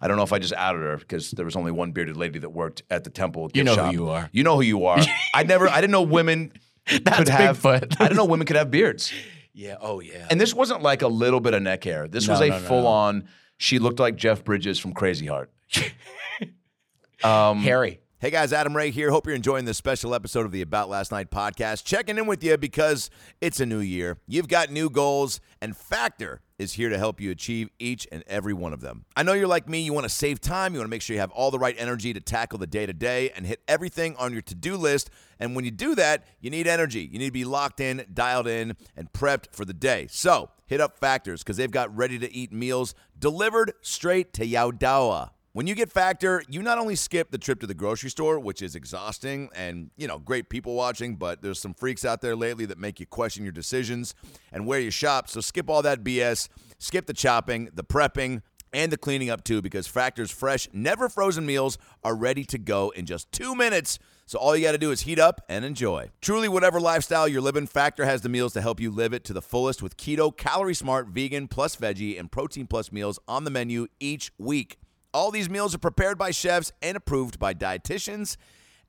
[0.00, 2.40] I don't know if I just outed her because there was only one bearded lady
[2.40, 3.46] that worked at the temple.
[3.46, 4.28] Gift You know who you are.
[4.32, 4.98] You know who you are.
[5.32, 5.68] I never.
[5.68, 6.52] I didn't know women
[6.86, 7.58] could That's have.
[7.60, 7.96] Bigfoot.
[8.00, 9.12] I don't know women could have beards.
[9.54, 9.76] Yeah.
[9.82, 10.26] Oh yeah.
[10.30, 12.08] And this wasn't like a little bit of neck hair.
[12.08, 13.28] This No, was a no, no, full on.
[13.58, 15.52] She looked like Jeff Bridges from Crazy Heart.
[17.22, 18.00] um, Harry.
[18.22, 19.10] Hey guys, Adam Ray here.
[19.10, 21.82] Hope you're enjoying this special episode of the About Last Night podcast.
[21.82, 23.10] Checking in with you because
[23.40, 24.16] it's a new year.
[24.28, 28.52] You've got new goals, and Factor is here to help you achieve each and every
[28.54, 29.06] one of them.
[29.16, 31.14] I know you're like me, you want to save time, you want to make sure
[31.14, 34.14] you have all the right energy to tackle the day to day and hit everything
[34.18, 35.10] on your to do list.
[35.40, 37.00] And when you do that, you need energy.
[37.00, 40.06] You need to be locked in, dialed in, and prepped for the day.
[40.08, 45.30] So hit up Factors because they've got ready to eat meals delivered straight to Yaodawa.
[45.54, 48.62] When you get Factor, you not only skip the trip to the grocery store, which
[48.62, 52.64] is exhausting and, you know, great people watching, but there's some freaks out there lately
[52.64, 54.14] that make you question your decisions
[54.50, 55.28] and where you shop.
[55.28, 56.48] So skip all that BS,
[56.78, 58.40] skip the chopping, the prepping,
[58.72, 62.88] and the cleaning up too, because Factor's fresh, never frozen meals are ready to go
[62.96, 63.98] in just two minutes.
[64.24, 66.08] So all you got to do is heat up and enjoy.
[66.22, 69.34] Truly, whatever lifestyle you're living, Factor has the meals to help you live it to
[69.34, 73.50] the fullest with keto, calorie smart, vegan, plus veggie, and protein plus meals on the
[73.50, 74.78] menu each week.
[75.14, 78.38] All these meals are prepared by chefs and approved by dietitians,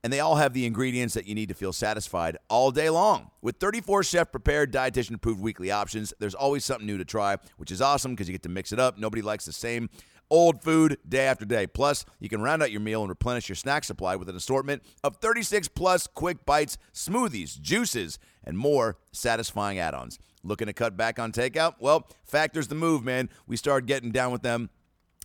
[0.02, 3.30] and they all have the ingredients that you need to feel satisfied all day long.
[3.42, 7.70] With 34 chef prepared, dietitian approved weekly options, there's always something new to try, which
[7.70, 8.96] is awesome because you get to mix it up.
[8.96, 9.90] Nobody likes the same
[10.30, 11.66] old food day after day.
[11.66, 14.82] Plus, you can round out your meal and replenish your snack supply with an assortment
[15.02, 20.18] of 36 plus quick bites, smoothies, juices, and more satisfying add ons.
[20.42, 21.74] Looking to cut back on takeout?
[21.80, 23.28] Well, Factor's the move, man.
[23.46, 24.70] We started getting down with them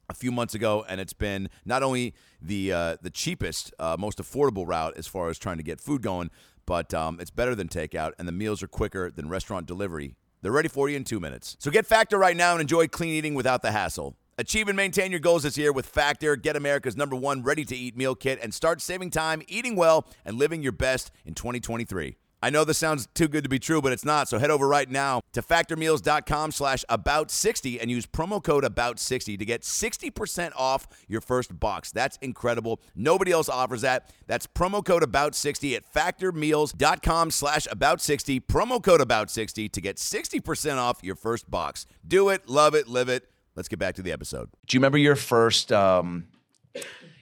[0.10, 4.18] a few months ago, and it's been not only the uh, the cheapest, uh, most
[4.18, 6.30] affordable route as far as trying to get food going,
[6.66, 10.16] but um, it's better than takeout, and the meals are quicker than restaurant delivery.
[10.42, 11.58] They're ready for you in two minutes.
[11.60, 14.16] So get Factor right now and enjoy clean eating without the hassle.
[14.38, 16.38] Achieve and maintain your goals this year with Factor.
[16.38, 20.08] Get America's number one ready to eat meal kit and start saving time, eating well,
[20.24, 22.16] and living your best in 2023.
[22.42, 24.30] I know this sounds too good to be true, but it's not.
[24.30, 28.98] So head over right now to factormeals.com slash about 60 and use promo code about
[28.98, 31.92] 60 to get 60% off your first box.
[31.92, 32.80] That's incredible.
[32.96, 34.14] Nobody else offers that.
[34.28, 38.40] That's promo code about 60 at factormeals.com slash about 60.
[38.42, 41.86] Promo code about 60 to get 60% off your first box.
[42.08, 43.30] Do it, love it, live it.
[43.56, 44.50] Let's get back to the episode.
[44.68, 46.28] Do you remember your first, um,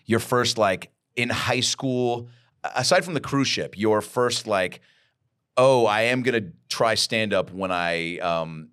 [0.05, 2.30] your first like in high school?
[2.63, 4.82] Aside from the cruise ship, your first like,
[5.58, 8.18] oh, I am gonna try stand up when I.
[8.20, 8.70] Um,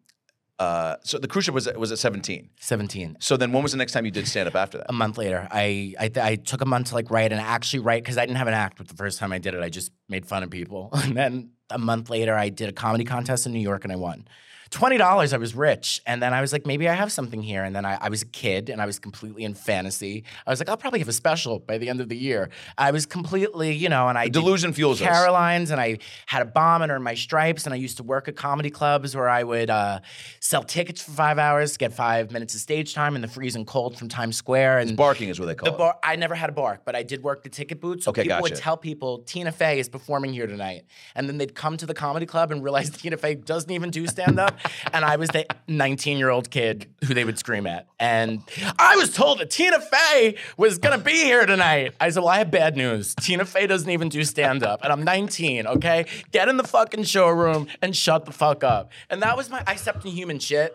[0.58, 2.50] uh, so the cruise ship was was at seventeen.
[2.60, 3.16] 17.
[3.18, 4.86] So then, when was the next time you did stand up after that?
[4.88, 8.04] A month later, I I, I took a month to like write and actually write
[8.04, 9.62] because I didn't have an act with the first time I did it.
[9.62, 10.90] I just made fun of people.
[11.04, 13.96] And then a month later, I did a comedy contest in New York and I
[13.96, 14.28] won.
[14.74, 17.62] Twenty dollars, I was rich, and then I was like, maybe I have something here.
[17.62, 20.24] And then I, I was a kid, and I was completely in fantasy.
[20.44, 22.48] I was like, I'll probably have a special by the end of the year.
[22.76, 25.06] I was completely, you know, and I Delusion fuels us.
[25.06, 28.26] Caroline's, and I had a bomb and earned my stripes, and I used to work
[28.26, 30.00] at comedy clubs where I would uh,
[30.40, 33.96] sell tickets for five hours, get five minutes of stage time in the freezing cold
[33.96, 35.78] from Times Square, and Barking is what they call the it.
[35.78, 38.02] bar, I never had a bark, but I did work the ticket booth.
[38.02, 40.82] So Okay, people would tell people Tina Fey is performing here tonight,
[41.14, 44.08] and then they'd come to the comedy club and realize Tina Fey doesn't even do
[44.08, 44.58] stand up,
[44.92, 48.42] and I was the 19 year old kid who they would scream at, and
[48.78, 51.94] I was told that Tina Fey was gonna be here tonight.
[52.00, 53.14] I said, "Well, I have bad news.
[53.14, 55.66] Tina Fey doesn't even do stand up, and I'm 19.
[55.66, 59.62] Okay, get in the fucking showroom and shut the fuck up." And that was my.
[59.66, 60.74] I stepped in human shit.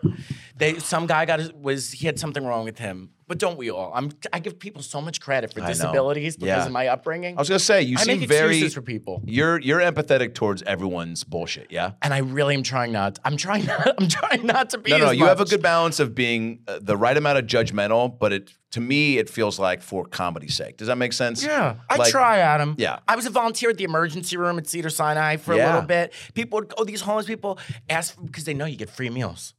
[0.56, 3.10] They some guy got was he had something wrong with him.
[3.30, 3.92] But don't we all?
[3.94, 5.68] I'm I give people so much credit for know.
[5.68, 6.66] disabilities because Yeah.
[6.66, 7.36] of my upbringing.
[7.36, 8.48] I was gonna say you I seem make very.
[8.56, 9.22] excuses for people.
[9.24, 11.68] You're you're empathetic towards everyone's bullshit.
[11.70, 11.92] Yeah.
[12.02, 13.20] and I really am trying not.
[13.24, 13.94] I'm trying not.
[14.00, 14.90] I'm trying not to be.
[14.90, 15.50] No, no, as you have a much.
[15.50, 19.30] good balance of being uh, the right amount of judgmental, but it to me it
[19.30, 20.76] feels like for comedy's sake.
[20.78, 21.44] Does that make sense?
[21.44, 22.74] Yeah, I Like- try, Adam.
[22.78, 22.98] Yeah.
[23.06, 25.66] I was a volunteer at the emergency room at Cedar Sinai for a Yeah.
[25.66, 26.12] little bit.
[26.34, 29.54] People would, oh, these homeless people ask because they know you get free meals.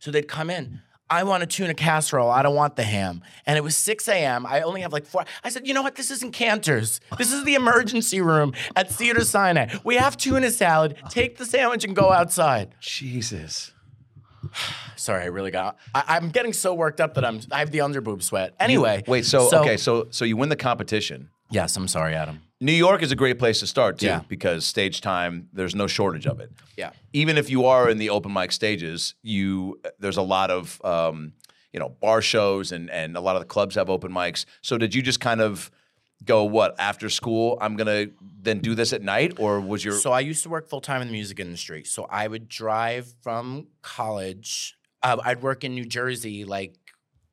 [0.00, 0.80] So they'd come in.
[1.10, 2.30] I want a tuna casserole.
[2.30, 3.22] I don't want the ham.
[3.46, 4.44] And it was 6 a.m.
[4.46, 5.24] I only have like four.
[5.42, 5.94] I said, you know what?
[5.96, 7.00] This isn't Canter's.
[7.16, 9.74] This is the emergency room at Cedar Sinai.
[9.84, 10.96] We have tuna salad.
[11.08, 12.74] Take the sandwich and go outside.
[12.80, 13.72] Jesus.
[14.96, 15.78] Sorry, I really got.
[15.94, 17.40] I, I'm getting so worked up that I'm.
[17.50, 18.54] I have the underboob sweat.
[18.60, 21.30] Anyway, Wait, so, okay, so so you win the competition.
[21.50, 22.42] yes, I'm sorry, Adam.
[22.60, 24.22] New York is a great place to start too, Yeah.
[24.28, 26.50] because stage time, there's no shortage of it.
[26.76, 26.90] Yeah.
[27.12, 31.34] Even if you are in the open mic stages, you there's a lot of um,
[31.72, 34.44] you know bar shows and and a lot of the clubs have open mics.
[34.60, 35.70] So did you just kind of
[36.24, 37.58] go what after school?
[37.60, 38.06] I'm gonna
[38.40, 41.00] then do this at night, or was your So I used to work full time
[41.00, 41.84] in the music industry.
[41.84, 44.76] So I would drive from college.
[45.00, 46.74] Uh, I'd work in New Jersey, like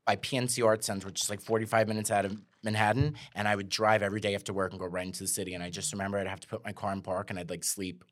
[0.06, 3.70] by PNC Arts Center, which is like 45 minutes out of Manhattan, and I would
[3.70, 5.54] drive every day after work and go right into the city.
[5.54, 7.64] And I just remember I'd have to put my car in park, and I'd like
[7.64, 8.04] sleep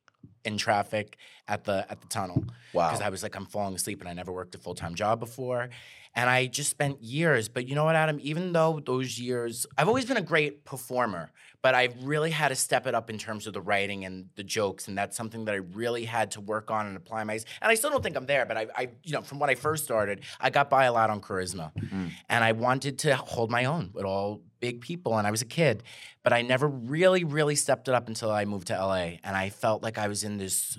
[0.46, 2.44] in traffic at the at the tunnel.
[2.74, 2.90] Wow.
[2.90, 5.20] Because I was like, I'm falling asleep, and I never worked a full time job
[5.20, 5.70] before.
[6.16, 7.50] And I just spent years.
[7.50, 8.20] But you know what, Adam?
[8.22, 11.32] Even though those years, I've always been a great performer,
[11.64, 14.44] but I really had to step it up in terms of the writing and the
[14.44, 17.34] jokes, and that's something that I really had to work on and apply my.
[17.34, 19.56] And I still don't think I'm there, but I, I you know, from when I
[19.56, 22.08] first started, I got by a lot on charisma, mm-hmm.
[22.30, 25.46] and I wanted to hold my own with all big people, and I was a
[25.46, 25.84] kid,
[26.22, 29.50] but I never really, really stepped it up until I moved to LA, and I
[29.50, 30.78] felt like I was in this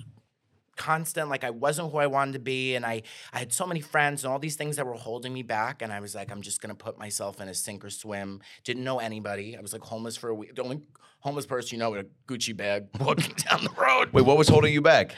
[0.75, 3.03] constant like I wasn't who I wanted to be and I
[3.33, 5.91] I had so many friends and all these things that were holding me back and
[5.91, 8.83] I was like I'm just going to put myself in a sink or swim didn't
[8.83, 10.81] know anybody I was like homeless for a week the only
[11.19, 14.25] homeless person you know with a Gucci bag walking down the road wait?
[14.25, 15.15] What was holding you back?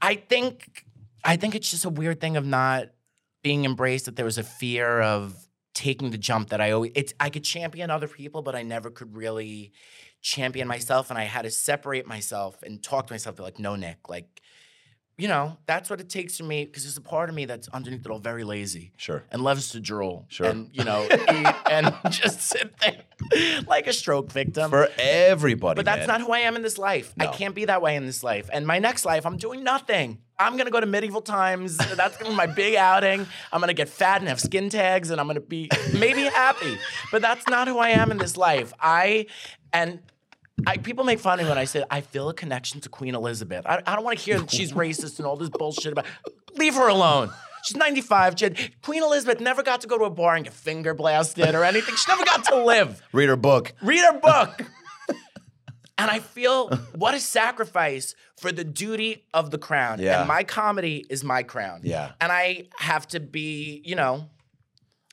[0.00, 0.84] I think
[1.24, 2.88] I think it's just a weird thing of not
[3.42, 5.36] being embraced that there was a fear of
[5.74, 8.90] taking the jump that I always it's I could champion other people but I never
[8.90, 9.72] could really
[10.22, 14.08] champion myself and I had to separate myself and talk to myself like no Nick
[14.08, 14.40] like
[15.16, 17.68] you know that's what it takes for me because there's a part of me that's
[17.68, 19.22] underneath it all very lazy Sure.
[19.30, 20.46] and loves to drool Sure.
[20.46, 22.96] and you know eat and just sit there
[23.68, 26.08] like a stroke victim For everybody, but that's man.
[26.08, 27.14] not who I am in this life.
[27.18, 28.50] I can't be that way in this life.
[28.52, 30.18] And my next life, I'm doing nothing.
[30.38, 31.76] I'm gonna go to medieval times.
[31.76, 33.26] That's gonna be my big outing.
[33.52, 36.76] I'm gonna get fat and have skin tags, and I'm gonna be maybe happy.
[37.12, 38.72] But that's not who I am in this life.
[38.80, 39.26] I
[39.72, 40.00] and
[40.66, 43.14] I, people make fun of me when I say I feel a connection to Queen
[43.14, 43.66] Elizabeth.
[43.66, 46.06] I, I don't want to hear that she's racist and all this bullshit about.
[46.56, 47.30] Leave her alone.
[47.64, 48.38] She's 95.
[48.38, 51.54] She had- Queen Elizabeth never got to go to a bar and get finger blasted
[51.54, 51.96] or anything.
[51.96, 53.72] She never got to live Read her book.
[53.82, 54.60] read her book.
[55.98, 59.98] and I feel what a sacrifice for the duty of the crown.
[60.00, 60.20] Yeah.
[60.20, 61.80] And my comedy is my crown.
[61.82, 62.12] Yeah.
[62.20, 64.28] And I have to be, you know,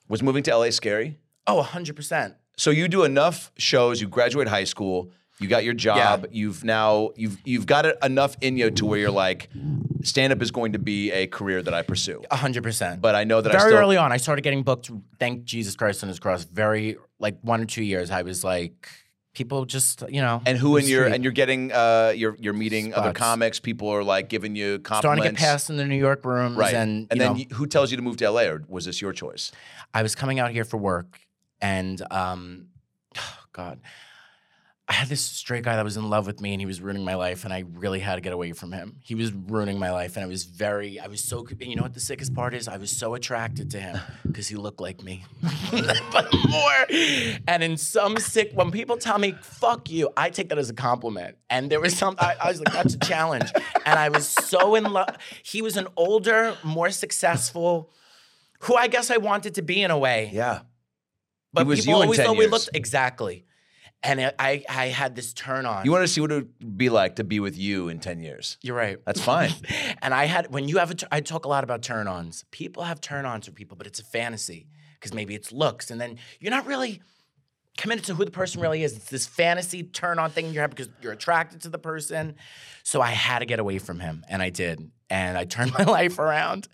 [0.08, 1.18] Was moving to LA scary?
[1.48, 2.36] oh, 100%.
[2.58, 4.00] So you do enough shows.
[4.02, 5.12] You graduate high school.
[5.42, 6.26] You got your job.
[6.26, 6.30] Yeah.
[6.32, 9.50] You've now you've you've got it enough in you to where you're like,
[10.04, 12.22] stand up is going to be a career that I pursue.
[12.32, 13.02] 100%.
[13.02, 14.92] But I know that I very still, early on, I started getting booked.
[15.20, 16.44] Thank Jesus Christ on His cross.
[16.44, 18.88] Very like one or two years, I was like,
[19.34, 20.42] people just, you know.
[20.46, 23.60] And who in your and you're getting uh you're you're meeting other comics.
[23.60, 25.00] People are like giving you compliments.
[25.02, 26.58] starting to get passed in the New York rooms.
[26.58, 26.74] Right.
[26.74, 29.02] And, and then know, you, who tells you to move to LA, or was this
[29.02, 29.52] your choice?
[29.94, 31.20] I was coming out here for work,
[31.62, 32.68] and um,
[33.54, 33.80] God,
[34.92, 37.06] I had this straight guy that was in love with me, and he was ruining
[37.06, 38.98] my life, and I really had to get away from him.
[39.02, 41.48] He was ruining my life, and I was very, I was so.
[41.62, 42.68] You know what the sickest part is?
[42.68, 45.24] I was so attracted to him because he looked like me,
[46.12, 46.88] but more.
[47.48, 50.74] And in some sick, when people tell me "fuck you," I take that as a
[50.74, 51.38] compliment.
[51.50, 53.50] And there was some, I, I was like, "That's a challenge,"
[53.86, 55.16] and I was so in love.
[55.42, 57.90] He was an older, more successful
[58.60, 60.32] who I guess I wanted to be in a way.
[60.34, 60.64] Yeah.
[61.54, 63.46] But was people always 10 thought we looked exactly.
[64.04, 65.86] And I, I, I had this turn on.
[65.86, 68.20] You want to see what it would be like to be with you in ten
[68.20, 68.58] years?
[68.62, 68.98] You're right.
[69.06, 69.52] That's fine.
[70.02, 72.44] and I had when you have a, t- I talk a lot about turn ons.
[72.52, 76.02] People have turn ons for people, but it's a fantasy because maybe it's looks, and
[76.02, 77.02] then you're not really
[77.78, 78.96] committed to who the person really is.
[78.96, 82.36] It's this fantasy turn on thing you have because you're attracted to the person.
[82.84, 85.84] So I had to get away from him, and I did, and I turned my
[85.86, 86.68] life around.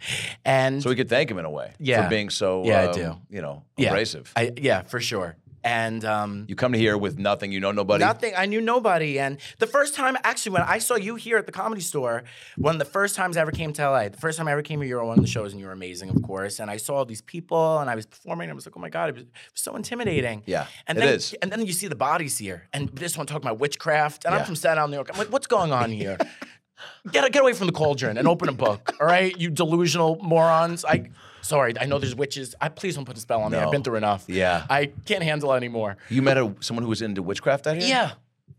[0.46, 2.04] And so we could thank him in a way Yeah.
[2.04, 3.16] for being so Yeah, I um, do.
[3.30, 4.32] you know yeah, abrasive.
[4.36, 5.36] I, yeah, for sure.
[5.68, 7.52] And um, you come to here with nothing.
[7.52, 8.02] You know nobody.
[8.02, 8.34] Nothing.
[8.38, 9.20] I knew nobody.
[9.20, 12.24] And the first time, actually, when I saw you here at the comedy store,
[12.58, 14.62] one of the first times I ever came to LA, the first time I ever
[14.62, 16.60] came here, you were on one of the shows and you were amazing, of course.
[16.60, 18.80] And I saw all these people and I was performing and I was like, oh
[18.80, 20.42] my God, it was, it was so intimidating.
[20.46, 21.36] Yeah, and it then, is.
[21.42, 22.70] And then you see the bodies here.
[22.72, 24.24] And this one talking about witchcraft.
[24.24, 24.40] And Yeah.
[24.40, 25.10] I'm from Staten Island, New York.
[25.12, 26.18] I'm like, what's going on here?
[27.12, 29.36] Get, get away from the cauldron and open a book, all right?
[29.36, 30.86] You delusional morons.
[30.86, 31.10] I
[31.48, 32.56] sorry, I know there's witches.
[32.62, 33.58] I please don't put a spell on me.
[33.58, 33.66] No.
[33.66, 34.26] I've been through enough.
[34.28, 34.66] Yeah.
[34.70, 35.98] I can't handle it anymore.
[36.10, 37.88] You met a, someone who was into witchcraft out here.
[37.88, 38.12] Yeah,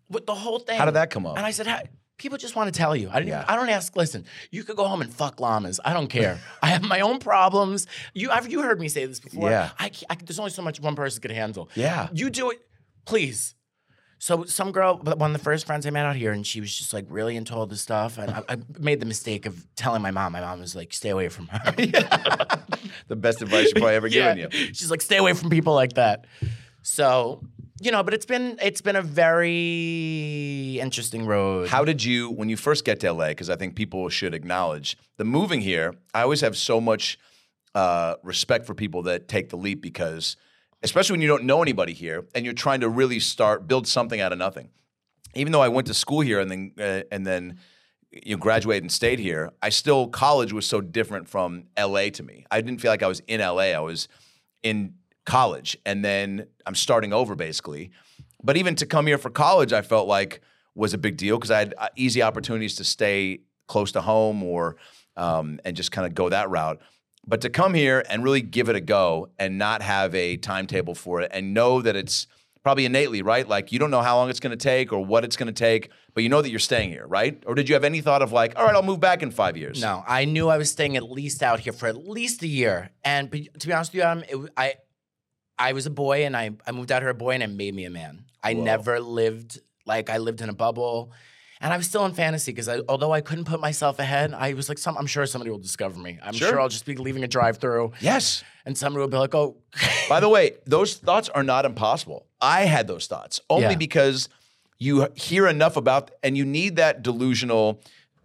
[0.08, 0.78] with the whole thing.
[0.78, 1.36] How did that come up?
[1.36, 1.82] And I said, "How-
[2.18, 3.08] people just want to tell you.
[3.10, 3.28] I didn't.
[3.28, 3.44] Yeah.
[3.48, 3.94] I don't ask.
[3.96, 5.80] Listen, you could go home and fuck llamas.
[5.84, 6.38] I don't care.
[6.62, 7.86] I have my own problems.
[8.12, 9.50] You, have you heard me say this before?
[9.50, 9.70] Yeah.
[9.78, 11.70] I, I, there's only so much one person could handle.
[11.74, 12.08] Yeah.
[12.12, 12.60] You do it,
[13.06, 13.54] please.
[14.18, 16.74] So some girl, one of the first friends I met out here, and she was
[16.74, 20.02] just like really into all this stuff, and I, I made the mistake of telling
[20.02, 20.32] my mom.
[20.32, 21.74] My mom was like, "Stay away from her."
[23.08, 24.50] The best advice you've probably ever given you.
[24.50, 26.26] She's like, "Stay away from people like that."
[26.82, 27.42] So
[27.80, 31.68] you know, but it's been it's been a very interesting road.
[31.68, 34.96] How did you, when you first get to LA, because I think people should acknowledge
[35.16, 37.18] the moving here, I always have so much
[37.74, 40.36] uh, respect for people that take the leap because,
[40.82, 44.20] especially when you don't know anybody here and you're trying to really start, build something
[44.20, 44.70] out of nothing.
[45.34, 47.58] Even though I went to school here and then, uh, and then,
[48.10, 52.22] you know, graduated and stayed here, I still, college was so different from LA to
[52.22, 52.46] me.
[52.50, 53.72] I didn't feel like I was in LA.
[53.74, 54.08] I was
[54.62, 54.94] in
[55.26, 57.90] college and then I'm starting over basically.
[58.42, 60.40] But even to come here for college, I felt like
[60.74, 64.42] was a big deal because I had uh, easy opportunities to stay close to home
[64.42, 64.76] or
[65.16, 66.80] um, and just kind of go that route.
[67.28, 70.94] But to come here and really give it a go and not have a timetable
[70.94, 72.26] for it and know that it's
[72.62, 75.24] probably innately right, like you don't know how long it's going to take or what
[75.24, 77.42] it's going to take, but you know that you're staying here, right?
[77.46, 79.58] Or did you have any thought of like, all right, I'll move back in five
[79.58, 79.80] years?
[79.80, 82.90] No, I knew I was staying at least out here for at least a year.
[83.04, 84.74] And to be honest with you, Adam, it, I
[85.58, 87.74] I was a boy and I, I moved out here a boy and it made
[87.74, 88.24] me a man.
[88.42, 91.12] I never lived like I lived in a bubble.
[91.60, 94.52] And I was still in fantasy because I, although I couldn't put myself ahead, I
[94.54, 96.18] was like, some, I'm sure somebody will discover me.
[96.22, 96.48] I'm Sure.
[96.50, 97.92] sure, I'll just be leaving a drive through.
[98.00, 98.44] Yes.
[98.64, 99.56] And somebody will be like, oh,
[100.08, 102.26] By the way, those thoughts are not impossible.
[102.40, 103.74] I had those thoughts only Yeah.
[103.76, 104.28] because
[104.78, 107.80] you hear enough about, and you need that delusional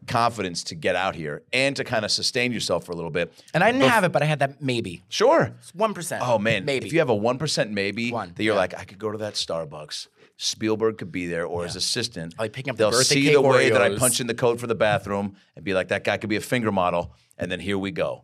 [0.05, 3.33] confidence to get out here and to kind of sustain yourself for a little bit.
[3.53, 5.01] and I didn't have it, but I had that maybe.
[5.09, 5.53] Sure.
[5.59, 6.19] It's 1%.
[6.21, 6.85] Oh man, Maybe.
[6.87, 8.59] if you have a one percent maybe One, that you're yeah.
[8.59, 10.07] like, I could go to that Starbucks.
[10.43, 12.37] Spielberg could be there or his assistant.
[12.37, 14.59] Like picking up the They'll birthday see the way that I punch in the code
[14.59, 17.15] for the bathroom and be like, that guy could be a finger model.
[17.37, 18.23] And then here we go.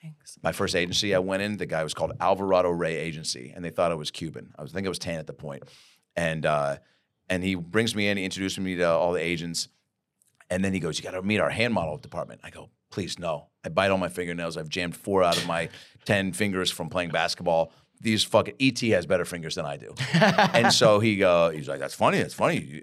[0.00, 0.38] Thanks.
[0.42, 3.70] My first agency I went in, the guy was called Alvarado Ray Agency, and they
[3.70, 4.54] thought I was Cuban.
[4.58, 5.64] I was I think I was tan at the point.
[6.16, 6.76] And uh,
[7.28, 9.68] and he brings me in, he introduces me to all the agents,
[10.48, 12.40] and then he goes, You gotta meet our hand model department.
[12.44, 13.48] I go, please no.
[13.64, 14.56] I bite all my fingernails.
[14.56, 15.68] I've jammed four out of my
[16.04, 17.72] ten fingers from playing basketball.
[18.00, 19.94] These fucking ET has better fingers than I do.
[20.14, 22.82] and so he go, he's like, That's funny, that's funny.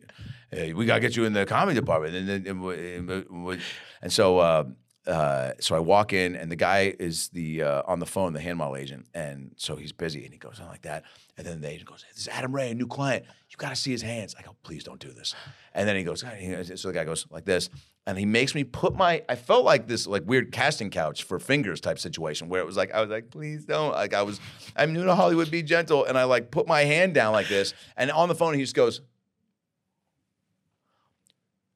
[0.52, 2.16] Hey, we gotta get you in the comedy department.
[2.16, 3.62] And then
[4.02, 4.64] and, so uh,
[5.08, 8.42] uh, so I walk in, and the guy is the uh, on the phone, the
[8.42, 11.04] hand model agent, and so he's busy, and he goes on like that,
[11.38, 13.26] and then the agent goes, "This is Adam Ray, a new client.
[13.50, 15.34] You got to see his hands." I go, "Please don't do this."
[15.74, 17.70] And then he goes, he goes- so the guy goes like this,
[18.08, 19.22] and he makes me put my.
[19.28, 22.78] I felt like this like weird casting couch for fingers type situation where it was
[22.78, 24.40] like I was like, "Please don't." Like I was,
[24.78, 27.74] I'm new to Hollywood, be gentle, and I like put my hand down like this,
[27.98, 29.02] and on the phone he just goes.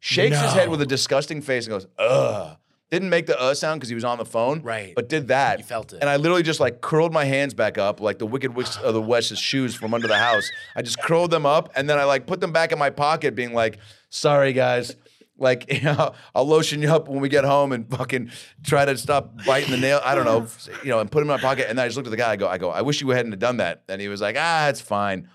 [0.04, 2.58] Shakes his head with a disgusting face and goes, ugh.
[2.90, 4.62] Didn't make the uh sound because he was on the phone.
[4.64, 4.94] Right.
[4.96, 5.60] But did that.
[5.60, 6.00] You felt it.
[6.02, 8.94] And I literally just like curled my hands back up like the Wicked Witch of
[8.94, 10.50] the West's shoes from under the house.
[10.76, 13.36] I just curled them up and then I like put them back in my pocket,
[13.36, 13.78] being like,
[14.10, 14.96] sorry guys.
[15.42, 18.32] Like, you know, I'll lotion you up when we get home and fucking
[18.64, 20.00] try to stop biting the nail.
[20.06, 20.48] I don't know,
[20.84, 21.66] you know, and put them in my pocket.
[21.68, 22.32] And then I just looked at the guy.
[22.32, 23.84] I go, I go, I wish you hadn't have done that.
[23.90, 25.28] And he was like, ah, it's fine.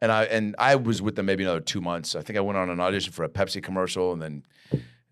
[0.00, 2.14] And I and I was with them maybe another two months.
[2.14, 4.44] I think I went on an audition for a Pepsi commercial and then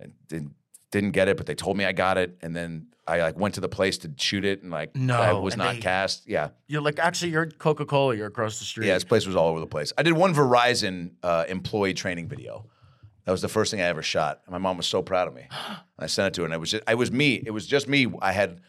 [0.00, 0.52] and didn't
[0.90, 2.38] didn't get it, but they told me I got it.
[2.40, 5.32] And then I like went to the place to shoot it and like No, I
[5.32, 6.26] was not they- cast.
[6.26, 6.50] Yeah.
[6.68, 8.14] You're like, actually, you're Coca Cola.
[8.16, 8.86] You're across the street.
[8.86, 9.92] Yeah, this place was all over the place.
[9.98, 12.64] I did one Verizon uh, employee training video.
[13.28, 14.40] That was the first thing I ever shot.
[14.46, 15.42] And my mom was so proud of me.
[15.42, 17.34] And I sent it to her, and it was just, was me.
[17.34, 18.06] It was just me.
[18.22, 18.62] I had,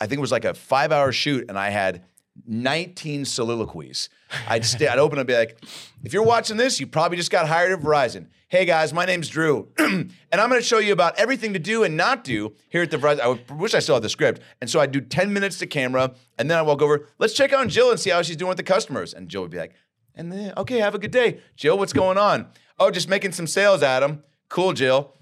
[0.00, 2.04] I think it was like a five hour shoot, and I had
[2.46, 4.08] 19 soliloquies.
[4.46, 5.58] I'd stay, I'd open and be like,
[6.04, 8.28] if you're watching this, you probably just got hired at Verizon.
[8.48, 11.82] Hey guys, my name's Drew, and I'm going to show you about everything to do
[11.82, 13.20] and not do here at the Verizon.
[13.50, 14.42] I wish I still had the script.
[14.60, 17.52] And so I'd do 10 minutes to camera, and then I walk over, let's check
[17.52, 19.12] on Jill and see how she's doing with the customers.
[19.12, 19.72] And Jill would be like,
[20.14, 21.40] and then, okay, have a good day.
[21.56, 22.46] Jill, what's going on?
[22.82, 24.24] Oh, just making some sales, Adam.
[24.48, 25.12] Cool, Jill.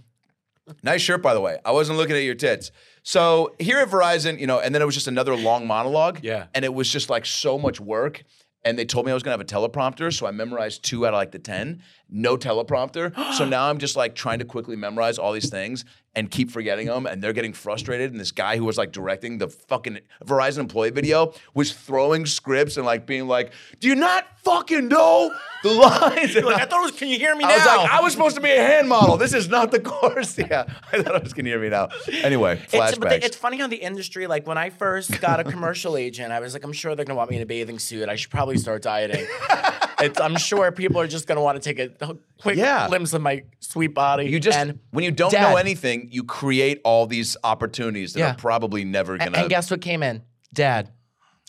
[0.83, 1.59] Nice shirt, by the way.
[1.63, 2.71] I wasn't looking at your tits.
[3.03, 6.21] So here at Verizon, you know, and then it was just another long monologue.
[6.23, 6.47] Yeah.
[6.55, 8.25] And it was just like so much work.
[8.65, 11.13] And they told me I was gonna have a teleprompter, so I memorized two out
[11.13, 11.83] of like the ten.
[12.09, 13.15] No teleprompter.
[13.35, 15.85] so now I'm just like trying to quickly memorize all these things
[16.15, 17.07] and keep forgetting them.
[17.07, 18.11] And they're getting frustrated.
[18.11, 22.77] And this guy who was like directing the fucking Verizon employee video was throwing scripts
[22.77, 25.33] and like being like, "Do you not fucking know
[25.63, 27.55] the lines?" Like, I- I thought it was, can you hear me I now?
[27.57, 29.17] was like, I was supposed to be a hand model.
[29.17, 30.37] This is not the course.
[30.51, 31.89] Yeah, I thought I was gonna hear me now.
[32.23, 33.25] Anyway, It's, but flashbacks.
[33.25, 36.55] it's funny how the industry, like when I first got a commercial agent, I was
[36.55, 38.09] like, I'm sure they're gonna want me in a bathing suit.
[38.09, 39.27] I should probably start dieting.
[40.01, 42.89] it's, I'm sure people are just gonna want to take a, quick Yeah.
[42.89, 44.27] glimpse of my sweet body.
[44.27, 45.51] you just and when you don't Dad.
[45.51, 48.31] know anything, you create all these opportunities that Yeah.
[48.33, 49.37] are probably never gonna.
[49.39, 50.23] And guess what came in?
[50.55, 50.91] Dad.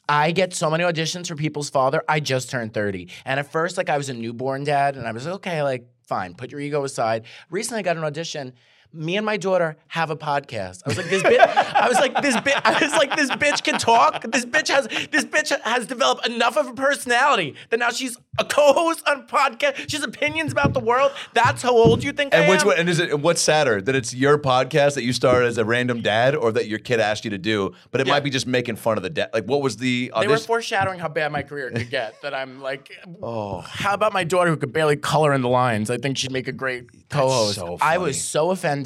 [0.10, 2.04] I get so many auditions for People's Father.
[2.10, 3.08] I just turned 30.
[3.24, 5.86] And at first, like, I was a newborn dad, and I was like, okay, like,
[6.06, 7.24] fine, put your ego aside.
[7.49, 8.52] Recently, I got an audition.
[8.93, 10.81] Me and my daughter have a podcast.
[10.85, 11.39] I was like, this bitch.
[11.39, 12.61] I was like, this bitch.
[12.65, 14.23] I was like, this bitch can talk.
[14.31, 14.87] This bitch has.
[15.11, 19.89] This bitch has developed enough of a personality that now she's a co-host on podcast.
[19.89, 21.11] She has opinions about the world.
[21.33, 22.67] That's how old you think I And which am.
[22.67, 25.65] one, and is it what's sadder that it's your podcast that you started as a
[25.65, 28.13] random dad, or that your kid asked you to do, but it Yeah.
[28.13, 29.29] might be just making fun of the dad?
[29.33, 32.21] Like, what was the They were foreshadowing how bad my career could get.
[32.21, 35.89] That I'm like, oh, how about my daughter who could barely color in the lines?
[35.89, 37.55] I think she'd make a great co-host.
[37.55, 38.80] so I was so offended,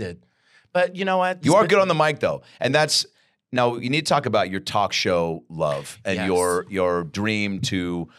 [0.73, 1.43] but you know what?
[1.45, 3.05] You are good on the mic though, and that's
[3.51, 6.27] now you need to talk about your talk show love and Yes.
[6.27, 8.09] your your dream to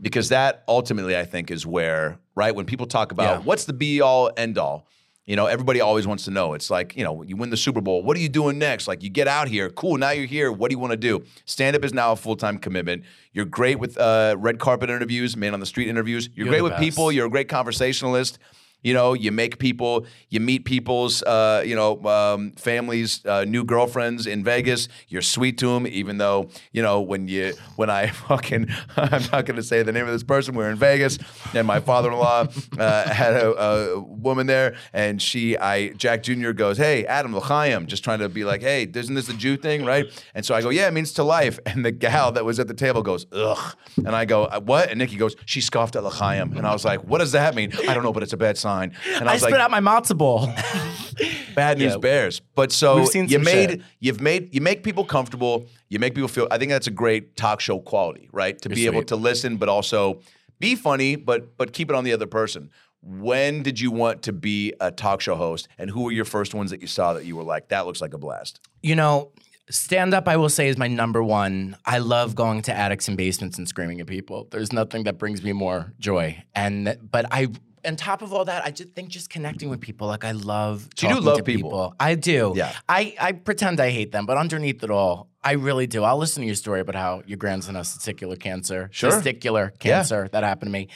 [0.00, 3.44] because that ultimately I think is where right when people talk about Yeah.
[3.44, 4.86] what's the be all end all.
[5.24, 6.52] You know, everybody always wants to know.
[6.54, 8.02] It's like, you know, you win the Super Bowl.
[8.02, 8.88] What are you doing next?
[8.88, 9.70] Like, you get out here.
[9.70, 9.96] Cool.
[9.96, 10.50] Now you're here.
[10.50, 11.22] What do you want to do?
[11.44, 13.04] Stand up is now a full time commitment.
[13.32, 16.28] You're great with uh, red carpet interviews, man on the street interviews.
[16.34, 17.12] You're, You're great with people.
[17.12, 18.40] You're a great conversationalist.
[18.82, 23.64] You know, you make people, you meet people's, uh, you know, um, families, uh, new
[23.64, 24.88] girlfriends in Vegas.
[25.08, 29.46] You're sweet to them, even though, you know, when you, when I fucking, I'm not
[29.46, 30.54] going to say the name of this person.
[30.54, 31.18] We're in Vegas,
[31.54, 36.50] and my father-in-law uh, had a, a woman there, and she, I, Jack Jr.
[36.50, 39.84] goes, "Hey, Adam L'chaim," just trying to be like, "Hey, isn't this a Jew thing,
[39.84, 42.58] right?" And so I go, "Yeah, it means to life." And the gal that was
[42.58, 45.96] at the table goes, "Ugh," and I go, "Uh, "What?" And Nikki goes, "She scoffed
[45.96, 48.32] at L'chaim," and I was like, "What does that mean?" I don't know, but it's
[48.32, 48.71] a bad sign.
[48.80, 48.92] And
[49.28, 50.46] I I was spit like, out my matzo ball.
[51.54, 51.98] bad news Yeah.
[51.98, 52.40] bears.
[52.54, 53.82] But so you made shit.
[54.00, 55.66] you've made you make people comfortable.
[55.88, 56.48] You make people feel.
[56.50, 58.60] I think that's a great talk show quality, right?
[58.62, 60.20] To be able to listen, but also
[60.58, 62.70] be funny, but but keep it on the other person.
[63.04, 66.54] When did you want to be a talk show host, and who were your first
[66.54, 68.60] ones that you saw that you were like, that looks like a blast?
[68.84, 69.30] you know,
[69.70, 71.76] stand up, I will say, is my number one.
[71.84, 74.46] I love going to attics and basements and screaming at people.
[74.50, 76.42] There's nothing that brings me more joy.
[76.54, 77.48] And but I.
[77.84, 80.06] On top of all that, I just think just connecting with people.
[80.06, 80.84] Like I love.
[80.84, 81.94] You do talking love to people.
[81.98, 82.52] I do.
[82.54, 82.72] Yeah.
[82.88, 86.04] I, I pretend I hate them, but underneath it all, I really do.
[86.04, 88.88] I'll listen to your story about how your grandson has testicular cancer.
[88.92, 89.10] Sure.
[89.10, 89.76] Testicular Yeah.
[89.78, 90.28] cancer.
[90.30, 90.88] That happened to me.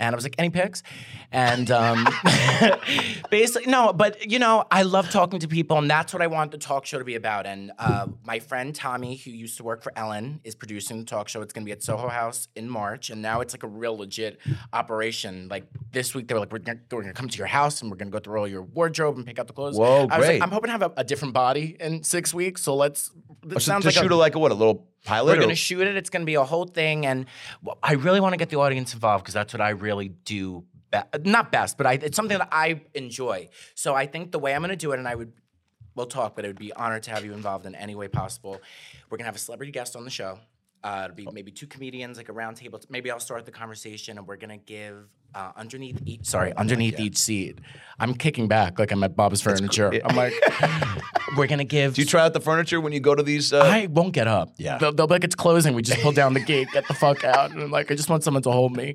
[0.00, 0.82] And I was like, any pics?
[1.30, 2.08] And um,
[3.30, 6.50] basically, no, but you know, I love talking to people, and that's what I want
[6.50, 7.46] the talk show to be about.
[7.46, 11.28] And uh, my friend Tommy, who used to work for Ellen, is producing the talk
[11.28, 11.42] show.
[11.42, 13.96] It's going to be at Soho House in March, and now it's like a real
[13.96, 14.40] legit
[14.72, 15.48] operation.
[15.48, 17.96] Like this week, they were like, we're going to come to your house and we're
[17.96, 19.76] going to go through all your wardrobe and pick out the clothes.
[19.76, 20.40] Whoa, I was great.
[20.40, 23.10] like, I'm hoping to have a, a different body in six weeks, so let's.
[23.44, 25.32] It So sounds to like shoot a, a, like a what a little pilot.
[25.32, 25.96] we're going to shoot it.
[25.96, 27.26] It's going to be a whole thing, and
[27.82, 30.64] I really want to get the audience involved because that's what I really do.
[30.90, 33.48] Be- not best, but I, it's something that I enjoy.
[33.74, 35.32] So I think the way I'm going to do it, and I would,
[35.94, 38.60] we'll talk, but it would be honored to have you involved in any way possible.
[39.08, 40.38] We're going to have a celebrity guest on the show.
[40.82, 42.80] Uh, it'll be maybe two comedians, like a round table.
[42.88, 46.24] Maybe I'll start the conversation, and we're gonna give uh, underneath each.
[46.24, 47.58] Sorry, underneath each seat.
[47.98, 49.92] I'm kicking back like I'm at Bob's Furniture.
[50.04, 50.32] I'm like,
[51.36, 51.94] we're gonna give.
[51.94, 53.52] Do you try out the furniture when you go to these?
[53.52, 54.54] Uh, I won't get up.
[54.56, 54.78] Yeah.
[54.78, 55.74] They'll, they'll be like, it's closing.
[55.74, 57.50] We just pull down the gate, get the fuck out.
[57.50, 58.94] And I'm like, I just want someone to hold me.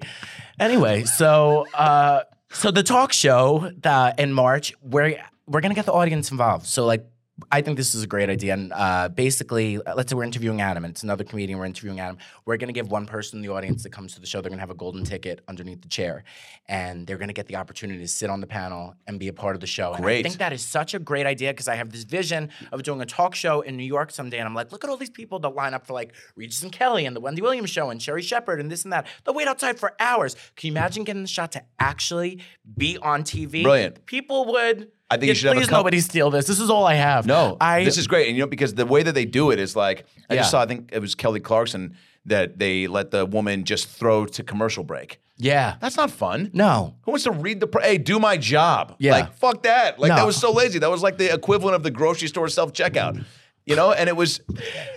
[0.60, 3.72] Anyway, so uh, so the talk show
[4.18, 6.66] in March, we're, we're going to get the audience involved.
[6.66, 7.06] So, like,
[7.52, 8.54] I think this is a great idea.
[8.54, 12.00] And uh, basically, uh, let's say we're interviewing Adam, and it's another comedian, we're interviewing
[12.00, 12.18] Adam.
[12.46, 14.50] We're going to give one person in the audience that comes to the show, they're
[14.50, 16.24] going to have a golden ticket underneath the chair.
[16.68, 19.34] And they're going to get the opportunity to sit on the panel and be a
[19.34, 19.94] part of the show.
[19.94, 22.84] And I think that is such a great idea because I have this vision of
[22.84, 24.38] doing a talk show in New York someday.
[24.38, 26.72] And I'm like, look at all these people that line up for like Regis and
[26.72, 29.08] Kelly and the Wendy Williams show and Sherri Shepherd and this and that.
[29.26, 30.36] They'll wait outside for hours.
[30.56, 32.42] Can you imagine getting the shot to actually
[32.78, 33.64] be on TV?
[33.64, 34.06] Brilliant.
[34.06, 34.92] People would.
[35.10, 36.48] I think you Yeah, should have a Please, nobody steal this.
[36.48, 37.26] This is all I have.
[37.28, 37.84] No, I.
[37.84, 40.06] this is great, and you know because the way that they do it is like
[40.30, 40.62] I just saw.
[40.62, 41.96] I think it was Kelly Clarkson
[42.26, 45.20] that they let the woman just throw to commercial break.
[45.38, 45.76] yeah.
[45.80, 46.50] That's not fun.
[46.54, 46.96] No.
[47.04, 47.68] Who wants to read the?
[47.68, 48.96] Pr- hey, do my job.
[48.98, 49.12] Yeah.
[49.12, 50.00] Like fuck that.
[50.00, 50.80] Like that was so lazy.
[50.80, 53.24] That was like the equivalent of the grocery store self checkout.
[53.66, 54.42] You know, and it was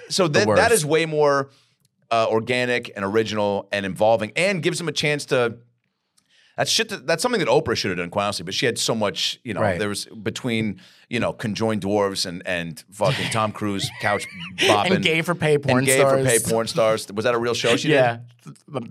[0.09, 1.51] so that that is way more
[2.11, 5.59] uh, organic and original and involving, and gives them a chance to.
[6.59, 6.89] That's shit.
[6.89, 8.45] That, that's something that Oprah should have done, quite honestly.
[8.45, 9.61] But she had so much, you know.
[9.61, 9.79] Right.
[9.79, 15.05] There was between you know conjoined dwarves and and fucking Tom Cruise couch bopping And
[15.05, 16.21] gay for pay porn and gay stars.
[16.21, 17.07] for pay porn stars.
[17.15, 17.95] Was that a real show she did?
[17.95, 18.19] Yeah.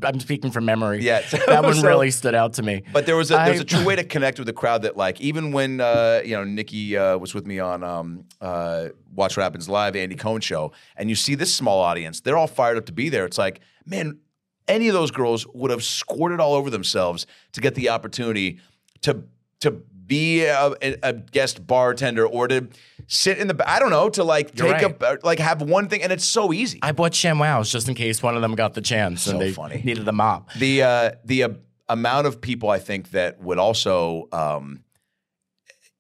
[0.04, 1.02] I'm speaking from memory.
[1.04, 1.22] Yeah.
[1.48, 2.84] that one So- really stood out to me.
[2.94, 5.20] But there was a there's a true way to connect with the crowd that like
[5.20, 9.44] even when uh, you know Nikki uh, was with me on um, uh, Watch What
[9.44, 12.86] Happens Live, Andy Cohen show, and you see this small audience, they're all fired up
[12.86, 13.26] to be there.
[13.26, 14.20] It's like, man,
[14.68, 18.60] any of those girls would have squirted all over themselves to get the opportunity
[19.02, 19.24] to
[19.62, 19.72] to
[20.06, 22.68] be a, a guest bartender or to
[23.08, 26.02] sit in the I don't know to like You're take a like have one thing
[26.04, 26.80] and it's so easy.
[26.82, 29.52] I bought ShamWows just in case one of them got the chance So and they
[29.52, 29.82] funny.
[29.84, 30.52] needed a mop.
[30.54, 31.50] the uh, the uh,
[31.90, 34.84] amount of people I think that would also um,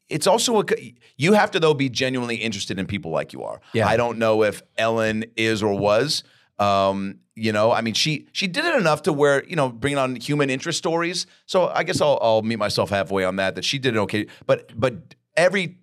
[0.09, 0.65] it's also a
[1.18, 3.59] you have to though be genuinely interested in people like you are.
[3.74, 3.88] Yeah.
[3.88, 6.24] I don't know if Ellen is or was.
[6.60, 9.99] Um, you know, I mean, she she did it enough to where you know bringing
[9.99, 11.28] on human interest stories.
[11.45, 13.55] So I guess I'll I'll meet myself halfway on that.
[13.55, 15.78] That she did it okay, but but every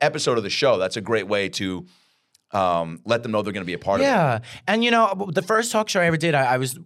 [0.00, 1.86] episode of the show, that's a great way to
[2.52, 4.08] um, let them know they're going to be a part of it.
[4.10, 6.78] Yeah, and you know, the first talk show I ever did, I, I was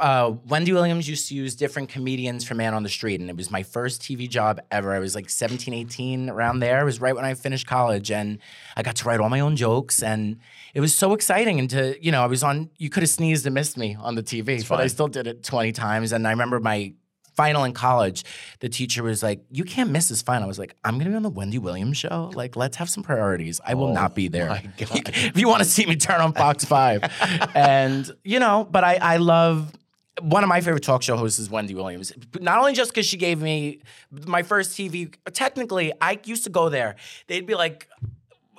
[0.00, 3.36] uh, Wendy Williams used to use different comedians for Man on the Street, and it
[3.36, 4.94] was my first TV job ever.
[4.94, 6.80] I was like 17, 18, around there.
[6.80, 8.38] It was right when I finished college, and
[8.76, 10.38] I got to write all my own jokes, and
[10.72, 11.58] it was so exciting.
[11.58, 12.70] And to you know, I was on.
[12.78, 15.42] You could have sneezed and missed me on the TV, but I still did it
[15.42, 16.12] twenty times.
[16.12, 16.94] And I remember my
[17.36, 18.24] final in college,
[18.60, 21.16] the teacher was like, "You can't miss this final." I was like, "I'm gonna be
[21.16, 22.30] on the Wendy Williams show.
[22.34, 23.60] Like, let's have some priorities.
[23.64, 24.62] I will not oh be there.
[24.78, 27.10] if you want to see me turn on Fox Five,
[27.54, 29.72] and you know, but I I love."
[30.20, 32.12] One of my favorite talk show hosts is Wendy Williams.
[32.40, 33.82] Not only just because she gave me
[34.12, 35.12] my first TV.
[35.32, 36.94] Technically, I used to go there.
[37.26, 37.88] They'd be like,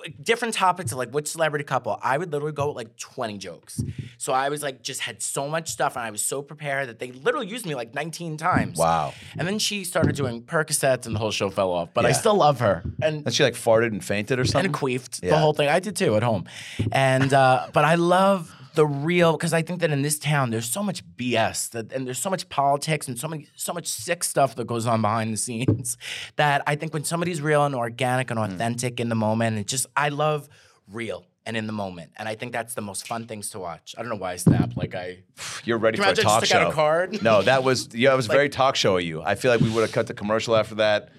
[0.08, 3.82] different topics of like which celebrity couple, I would literally go with like 20 jokes.
[4.18, 6.98] So I was like, just had so much stuff and I was so prepared that
[6.98, 8.78] they literally used me like 19 times.
[8.78, 9.12] Wow.
[9.36, 11.90] And then she started doing Percocets and the whole show fell off.
[11.92, 12.82] But I still love her.
[13.02, 14.66] And And she like farted and fainted or something.
[14.66, 15.68] and queefed the whole thing.
[15.68, 16.46] I did too at home.
[16.92, 20.68] And uh, but I love the real because I think that in this town there's
[20.68, 24.22] so much BS that and there's so much politics and so many so much sick
[24.22, 25.96] stuff that goes on behind the scenes
[26.36, 29.86] that I think when somebody's real and organic and authentic in the moment, it just
[29.96, 30.48] I love
[30.90, 32.10] real and in the moment.
[32.16, 33.94] And I think that's the most fun things to watch.
[33.96, 35.24] I don't know why I snapped like I
[35.64, 36.68] You're ready for a talk out show.
[36.68, 37.22] a card?
[37.22, 39.22] No, that was yeah, it was very talk show of you.
[39.22, 41.10] I feel like we would have cut the commercial after that.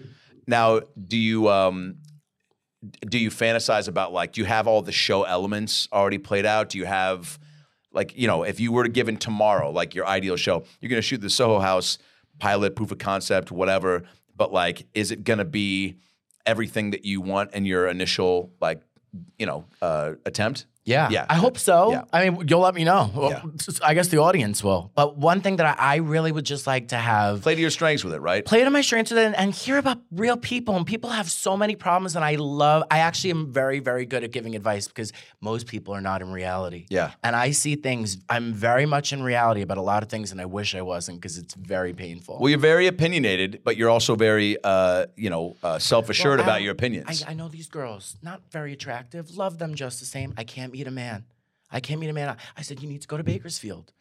[0.45, 1.97] Now, do you um
[3.01, 6.69] do you fantasize about like do you have all the show elements already played out?
[6.69, 7.39] Do you have
[7.91, 11.01] like, you know, if you were to given tomorrow, like your ideal show, you're gonna
[11.01, 11.97] shoot the Soho House
[12.39, 14.03] pilot, proof of concept, whatever,
[14.35, 15.97] but like, is it gonna be
[16.45, 18.81] everything that you want in your initial like,
[19.37, 20.65] you know, uh attempt?
[20.87, 21.25] Yeah, Yeah.
[21.29, 21.91] I hope so.
[21.91, 22.03] Yeah.
[22.13, 23.11] I mean, you'll let me know.
[23.13, 23.41] Well, Yeah.
[23.83, 24.91] I guess the audience will.
[24.95, 27.69] But one thing that I, I really would just like to have Play to your
[27.69, 28.43] strengths with it, right?
[28.45, 30.75] play to my strengths with it and, and hear about real people.
[30.77, 32.83] And people have so many problems, and I love.
[32.89, 35.11] I actually am very, very good at giving advice because
[35.41, 36.85] most people are not in reality.
[36.89, 37.11] Yeah.
[37.23, 38.17] and I see things.
[38.29, 41.19] I'm very much in reality about a lot of things, and I wish I wasn't
[41.19, 42.37] because it's very painful.
[42.39, 46.61] Well, you're very opinionated, but you're also very, uh, you know, uh, self-assured Well, about
[46.61, 47.23] your opinions.
[47.23, 50.33] I, I know these girls, not very attractive, love them just the same.
[50.37, 51.25] I can't meet a man.
[51.71, 52.37] I can't meet a man.
[52.55, 53.93] I- said, you need to go to Bakersfield.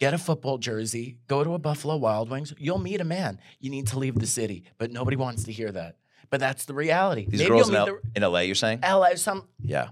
[0.00, 2.52] Get a football jersey, go to a Buffalo Wild Wings.
[2.58, 3.38] You'll meet a man.
[3.60, 5.96] You need to leave the city, but nobody wants to hear that.
[6.30, 7.26] But that's the reality.
[7.28, 8.80] These Maybe girls in, L- meet in LA, you're saying?
[8.80, 9.14] the LA.
[9.14, 9.90] Some yeah.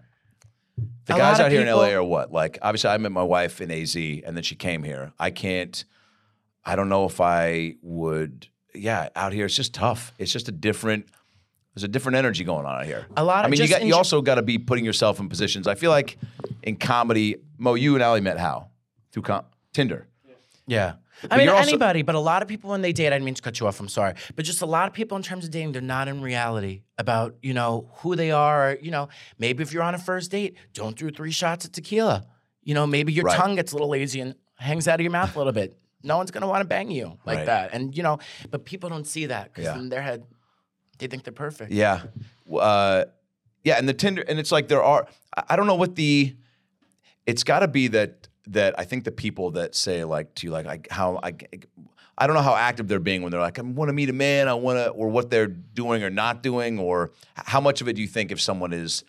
[1.04, 2.32] The guys out here in LA are what?
[2.32, 5.12] Like, obviously, I met my wife in AZ, and then she came here.
[5.18, 5.84] I can't.
[6.64, 8.48] I don't know if I would.
[8.74, 10.12] Yeah, out here, it's just tough.
[10.18, 11.06] It's just a different.
[11.74, 13.06] There's a different energy going on out here.
[13.16, 13.84] A lot Of I mean, you got.
[13.84, 15.66] You also got to be putting yourself in positions.
[15.66, 16.18] I feel like
[16.62, 18.68] in comedy, Mo, you and Ali met how?
[19.10, 20.06] Through com- Tinder.
[20.66, 20.94] Yeah.
[21.30, 23.24] I mean, you're also- anybody, but a lot of people when they date, I didn't
[23.24, 24.14] mean to cut you off, I'm sorry.
[24.34, 27.36] But just a lot of people in terms of dating, they're not in reality about,
[27.42, 28.76] you know, who they are.
[28.82, 29.08] You know,
[29.38, 32.24] maybe if you're on a first date, don't do three shots of tequila.
[32.64, 33.36] You know, maybe your Right.
[33.36, 35.78] tongue gets a little lazy and hangs out of your mouth a little bit.
[36.02, 37.46] No one's gonna want to bang you like Right.
[37.46, 37.72] that.
[37.72, 38.18] And, you know,
[38.50, 39.78] but people don't see that because Yeah.
[39.78, 40.24] in their head,
[40.98, 41.72] they think they're perfect.
[41.72, 42.02] Yeah.
[42.52, 43.04] Uh,
[43.64, 45.06] yeah, and the Tinder, and it's like there are.
[45.48, 46.34] I- don't know what the.
[47.26, 50.52] It's got to be that that I think the people that say like to you
[50.52, 51.34] like I, how I.
[52.18, 54.12] I don't know how active they're being when they're like, I want to meet a
[54.12, 57.88] man, I want to, or what they're doing or not doing, or how much of
[57.88, 59.02] it do you think if someone is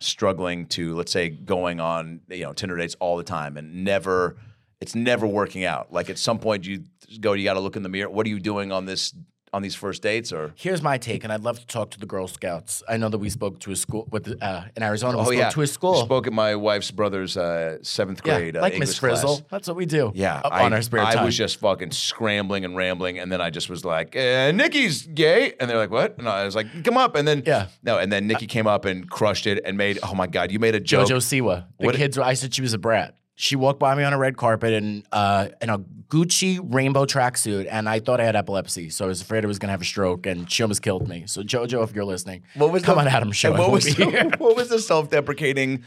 [0.00, 4.36] struggling to, let's say, going on, you know, Tinder dates all the time and never,
[4.80, 5.92] it's never working out.
[5.92, 6.84] Like at some point you
[7.20, 8.08] go, you got to look in the mirror.
[8.08, 9.14] What are you doing on this,
[9.52, 10.52] on these first dates or?
[10.56, 12.82] Here's my take, and I'd love to talk to the Girl Scouts.
[12.88, 15.16] I know that we spoke to a school with uh, in Arizona.
[15.18, 16.04] We Oh spoke yeah, to a school.
[16.04, 19.36] Spoke at my wife's brother's uh, seventh grade, uh, like English Miss Frizzle.
[19.36, 19.42] class.
[19.50, 20.12] That's what we do.
[20.14, 21.24] Yeah, up I, on our spare I time.
[21.24, 25.54] was just fucking scrambling and rambling, and then I just was like, uh, "Nikki's gay,"
[25.60, 27.68] and they're like, "What?" And I was like, "Come up," and then Yeah.
[27.82, 29.98] no, and then Nikki came up and crushed it and made.
[30.02, 31.08] Oh my god, you made a joke.
[31.08, 31.66] JoJo Siwa.
[31.78, 32.18] The What- kids.
[32.18, 33.14] I said she was a brat.
[33.38, 37.68] She walked by me on a red carpet in uh, in a Gucci rainbow tracksuit,
[37.70, 39.84] and I thought I had epilepsy, so I was afraid I was gonna have a
[39.84, 41.24] stroke, and she almost killed me.
[41.26, 43.52] So JoJo, if you're listening, What was come the, on, Adam Show.
[43.52, 45.84] What was the, what was the self-deprecating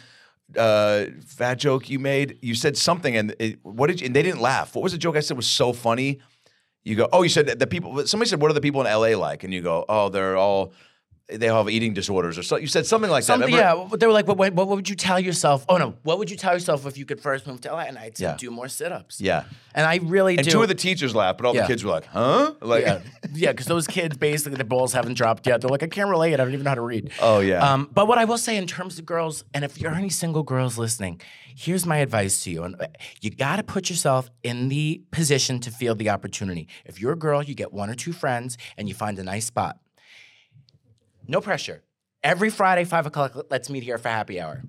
[0.56, 2.38] uh, fat joke you made?
[2.42, 4.06] You said something, and it, what did you?
[4.06, 4.76] And they didn't laugh.
[4.76, 6.20] What was the joke I said was so funny?
[6.84, 8.06] You go, oh, you said that the people.
[8.06, 9.44] Somebody said, what are the people in LA like?
[9.44, 10.74] And you go, oh, they're all.
[11.32, 12.58] They have eating disorders or so.
[12.58, 13.34] You said something like that.
[13.40, 13.56] Remember?
[13.58, 15.66] yeah, they were like, what, what, what would you tell yourself?
[15.70, 17.82] Oh no, what would you tell yourself if you could first move to LA?
[17.82, 18.36] And I'd Yeah.
[18.38, 19.22] do more sit-ups.
[19.22, 19.44] Yeah.
[19.76, 20.52] and I really And do.
[20.52, 21.62] two of the teachers laughed, but all Yeah.
[21.62, 23.00] the kids were like, "Huh?" Like, yeah,
[23.34, 25.62] yeah, because those kids basically the balls haven't dropped yet.
[25.62, 26.34] They're like, I can't relate.
[26.34, 27.12] I don't even know how to read.
[27.22, 27.60] Oh, yeah.
[27.74, 30.42] Um, but what I will say in terms of girls, and if you're any single
[30.44, 31.22] girls listening,
[31.56, 32.88] here's my advice to you: and uh,
[33.22, 36.68] you got to put yourself in the position to feel the opportunity.
[36.86, 39.46] If you're a girl, you get one or two friends, and you find a nice
[39.46, 39.78] spot.
[41.30, 41.84] No pressure.
[42.24, 44.64] Every Friday, five o'clock, let's meet here for happy hour.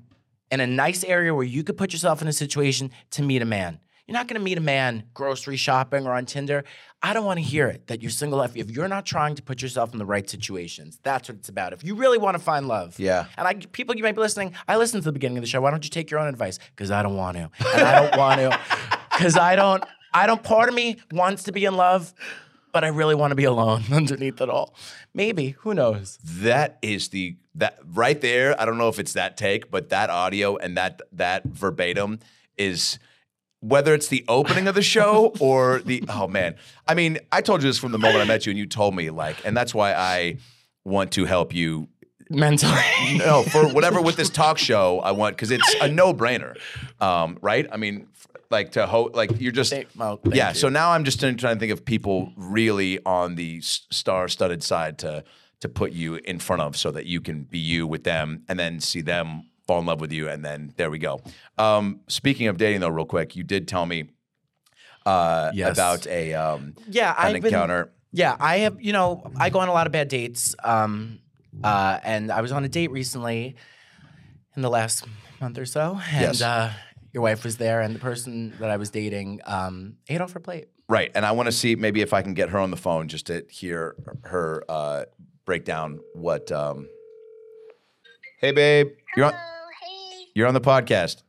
[0.51, 3.47] In a nice area where you could put yourself in a situation to meet a
[3.47, 3.81] man.
[4.07, 6.65] You're not gonna meet a man grocery shopping or on Tinder.
[7.03, 8.43] I don't wanna hear it that you're single.
[8.43, 11.49] If, if you're not trying to put yourself in the right situations, that's what it's
[11.49, 11.73] about.
[11.73, 12.99] If you really wanna find love.
[12.99, 13.25] Yeah.
[13.39, 14.53] And I, people, you might be listening.
[14.69, 15.63] I listened to the beginning of the show.
[15.63, 16.59] Why don't you take your own advice?
[16.77, 17.51] Because I don't want to.
[17.75, 18.61] And I don't want to.
[19.11, 19.85] Because I don't,
[20.15, 22.15] I don't, part of me wants to be in love,
[22.73, 24.75] but I really want to be alone underneath it all.
[25.15, 25.51] Maybe.
[25.61, 26.19] Who knows?
[26.23, 28.61] that is the that right there.
[28.61, 32.21] I don't know if it's that take, but that audio and that that verbatim
[32.57, 32.99] is
[33.61, 36.57] whether it's the opening of the show or the oh man.
[36.87, 38.95] I mean, I told you this from the moment I met you, and you told
[38.95, 40.39] me like, and that's why I
[40.85, 41.89] want to help you.
[42.33, 42.79] Mentally.
[43.17, 46.57] No, for whatever with this talk show, I want because it's a no brainer,
[47.01, 47.67] um, right?
[47.73, 48.07] I mean,
[48.51, 50.49] like to ho- like you're just Thank- well, thank yeah.
[50.51, 50.55] you.
[50.55, 55.25] So now I'm just trying to think of people really on the star-studded side to
[55.61, 58.59] to put you in front of, so that you can be you with them, and
[58.59, 61.21] then see them fall in love with you, and then there we go.
[61.59, 64.09] Um, speaking of dating, though, real quick, you did tell me
[65.05, 65.77] uh, Yes.
[65.77, 67.93] about a um, Yeah, an I've been- encounter.
[68.13, 68.81] Yeah, I have.
[68.83, 70.57] You know, I go on a lot of bad dates.
[70.65, 71.21] Um,
[71.63, 73.55] uh, and I was on a date recently
[74.57, 75.05] in the last
[75.41, 76.43] month or so, and Yes.
[76.43, 76.73] uh,
[77.13, 80.41] your wife was there, and the person that I was dating um, ate off her
[80.41, 80.69] plate.
[80.89, 83.09] Right, and I want to see maybe if I can get her on the phone
[83.09, 85.05] just to hear her uh,
[85.45, 86.51] break down what.
[86.53, 86.89] Um...
[88.41, 89.33] Hey, babe, you're on.
[89.33, 90.27] Hello, hey.
[90.35, 91.23] You're on the podcast.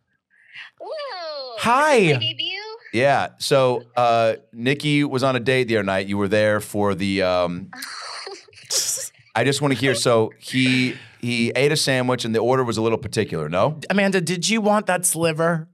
[0.79, 1.55] Whoa.
[1.59, 1.95] Hi.
[1.95, 2.61] Is this my debut?
[2.93, 3.29] Yeah.
[3.37, 6.07] So uh, Nikki was on a date the other night.
[6.07, 7.23] You were there for the.
[7.23, 7.71] Um,
[9.35, 9.95] I just want to hear.
[9.95, 13.47] So he he ate a sandwich, and the order was a little particular.
[13.47, 13.79] No.
[13.89, 15.67] Amanda, did you want that sliver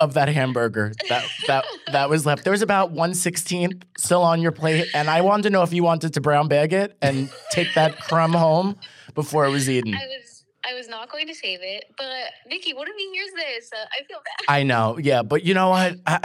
[0.00, 2.44] of that hamburger that that that was left?
[2.44, 5.72] There was about one sixteenth still on your plate, and I wanted to know if
[5.72, 8.76] you wanted to brown bag it and take that crumb home
[9.14, 9.94] before it was eaten.
[9.94, 12.06] I was I was not going to save it, but
[12.48, 13.70] Nikki, what if he hears this?
[13.72, 14.52] Uh, I feel bad.
[14.52, 15.96] I know, yeah, but you know what?
[16.06, 16.18] I,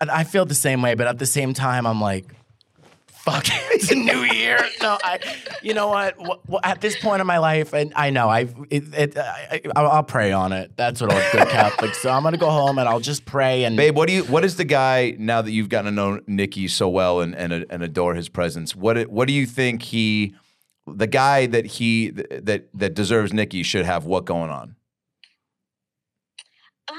[0.00, 2.34] I, I feel the same way, but at the same time, I'm like,
[3.24, 4.58] fuck, it's a new year.
[4.82, 5.18] No, I,
[5.62, 6.14] you know what?
[6.18, 9.60] Wh- wh- At this point in my life, and I know I, it, it, I,
[9.74, 10.76] I'll I'll pray on it.
[10.76, 11.98] That's what all good Catholics.
[12.02, 13.76] So I'm gonna go home and I'll just pray and.
[13.76, 14.24] Babe, what do you?
[14.24, 17.64] What is the guy now that you've gotten to know Nikki so well and and,
[17.70, 18.76] and adore his presence?
[18.76, 20.34] What what do you think he,
[20.86, 24.76] the guy that he that that deserves Nikki should have what going on?
[26.88, 26.96] Um,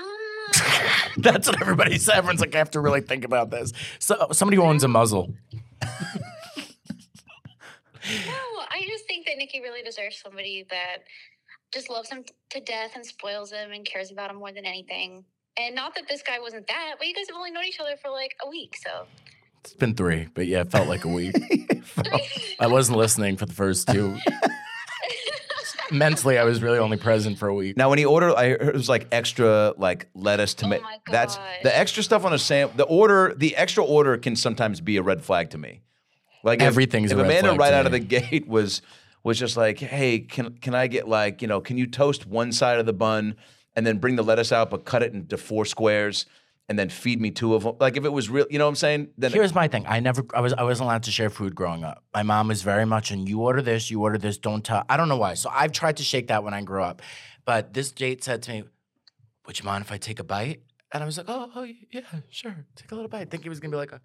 [1.18, 2.16] That's what everybody said.
[2.18, 3.72] Everyone's like, I have to really think about this.
[4.00, 5.34] So somebody who owns a muzzle.
[8.28, 10.98] No, I just think that Nikki really deserves somebody that
[11.74, 15.26] just loves him to death and spoils him and cares about him more than anything.
[15.58, 17.96] And not that this guy wasn't that, but you guys have only known each other
[18.02, 19.06] for like a week, so.
[19.64, 21.36] It's been three, but yeah, it felt like a week.
[22.60, 24.16] I wasn't listening for the first two.
[25.92, 27.78] Mentally, I was really only present for a week.
[27.78, 30.84] Now, when he ordered, I heard it was like extra, like lettuce, tomato.
[30.84, 31.50] Oh my That's God.
[31.64, 32.70] the extra stuff on a sam.
[32.76, 35.82] The order, the extra order can sometimes be a red flag to me.
[36.44, 38.00] Like if- Everything's if a red Amanda flag right to out of me.
[38.00, 38.82] the gate was
[39.24, 42.52] was just like, hey, can can I get like you know, can you toast one
[42.52, 43.36] side of the bun
[43.76, 46.26] and then bring the lettuce out, but cut it into four squares
[46.68, 47.76] and then feed me two of them?
[47.80, 49.10] Like if it was real, you know what I'm saying?
[49.18, 49.86] Then Here's my thing.
[49.88, 52.04] I never, I was, I wasn't allowed to share food growing up.
[52.14, 54.84] My mom was very much, and you order this, you order this, don't tell.
[54.90, 55.36] I don't know why.
[55.36, 57.02] So I've tried to shake that when I grew up,
[57.46, 58.64] but this date said to me,
[59.46, 60.62] "Would you mind if I take a bite?"
[60.92, 63.50] And I was like, "Oh, oh yeah, sure, take a little bite." I think he
[63.50, 64.02] was gonna be like a.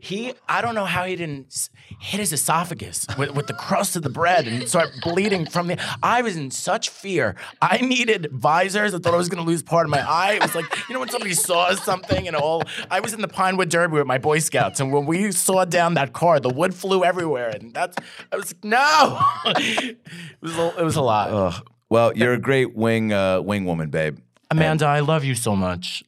[0.00, 1.68] He, I don't know how he didn't
[2.00, 5.78] hit his esophagus with, with the crust of the bread and start bleeding from the.
[6.02, 7.36] I was in such fear.
[7.60, 8.94] I needed visors.
[8.94, 10.34] I thought I was going to lose part of my eye.
[10.34, 12.64] It was like, you know, when somebody saw something and all.
[12.90, 15.94] I was in the Pinewood Derby with my Boy Scouts, and when we saw down
[15.94, 17.96] that car, the wood flew everywhere, and that's.
[18.32, 19.20] I was like, no.
[19.46, 19.98] it
[20.40, 20.58] was.
[20.58, 21.30] A, it was a lot.
[21.30, 21.68] Ugh.
[21.90, 24.18] well, you're a great wing uh, wing woman, babe.
[24.50, 26.02] Amanda, I love you so much.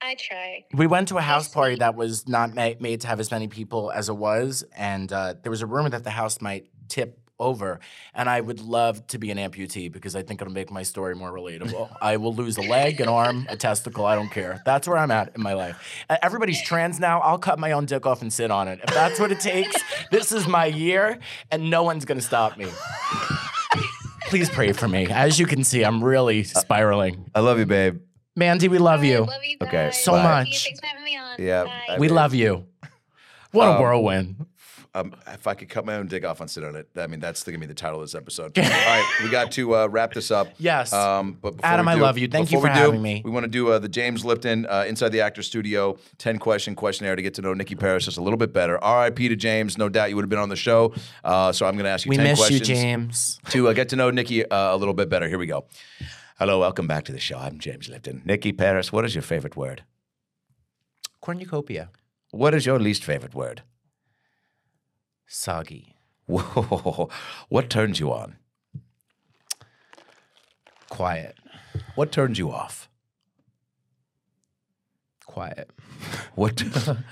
[0.00, 0.64] I try.
[0.72, 3.48] We went to a house party that was not ma- made to have as many
[3.48, 7.18] people as it was, and uh, there was a rumor that the house might tip
[7.40, 7.78] over.
[8.14, 11.14] And I would love to be an amputee because I think it'll make my story
[11.14, 11.88] more relatable.
[12.02, 14.06] I will lose a leg, an arm, a testicle.
[14.06, 14.60] I don't care.
[14.64, 16.04] That's where I'm at in my life.
[16.10, 17.20] Uh, Everybody's trans now.
[17.20, 19.76] I'll cut my own dick off and sit on it if that's what it takes.
[20.10, 21.18] this is my year,
[21.50, 22.66] and no one's gonna stop me.
[24.26, 25.06] Please pray for me.
[25.06, 27.30] As you can see, I'm really spiraling.
[27.34, 28.00] I love you, babe.
[28.38, 29.20] Mandy, we love you.
[29.20, 29.68] Love you guys.
[29.68, 30.22] Okay, So bye.
[30.22, 30.64] much.
[30.64, 31.36] Thanks for having me on.
[31.38, 31.82] Yeah, Bye.
[31.90, 32.64] I- We love you.
[33.50, 34.46] What a Um, whirlwind.
[34.94, 37.20] Um, if I could cut my own dick off and sit on it, I mean
[37.20, 38.58] that's gonna be the title of this episode.
[38.58, 40.48] All right, we got to uh, wrap this up.
[40.58, 40.92] Yes.
[40.92, 42.26] Um, but before Adam, we I love you.
[42.26, 43.22] Thank you for we do, having me.
[43.24, 46.74] We want to do uh, the James Lipton uh, Inside the Actor Studio ten question
[46.74, 48.82] questionnaire to get to know Nikki Paris just a little bit better.
[48.82, 49.28] R.I.P.
[49.28, 49.76] to James.
[49.78, 50.94] No doubt you would have been on the show.
[51.22, 53.40] Uh, so I'm going to ask you We ten miss you, questions James.
[53.50, 55.28] to uh, get to know Nikki uh, a little bit better.
[55.28, 55.66] Here we go.
[56.38, 57.36] Hello, welcome back to the show.
[57.36, 58.22] I'm James Lipton.
[58.24, 59.82] Nikki Paris, what is your favorite word?
[61.20, 61.90] Cornucopia.
[62.30, 63.62] What is your least favorite word?
[65.26, 65.96] Soggy.
[66.26, 67.08] Whoa,
[67.48, 68.36] what turns you on?
[70.88, 71.34] Quiet.
[71.96, 72.88] What turns you off?
[75.26, 75.72] Quiet.
[76.36, 76.62] What?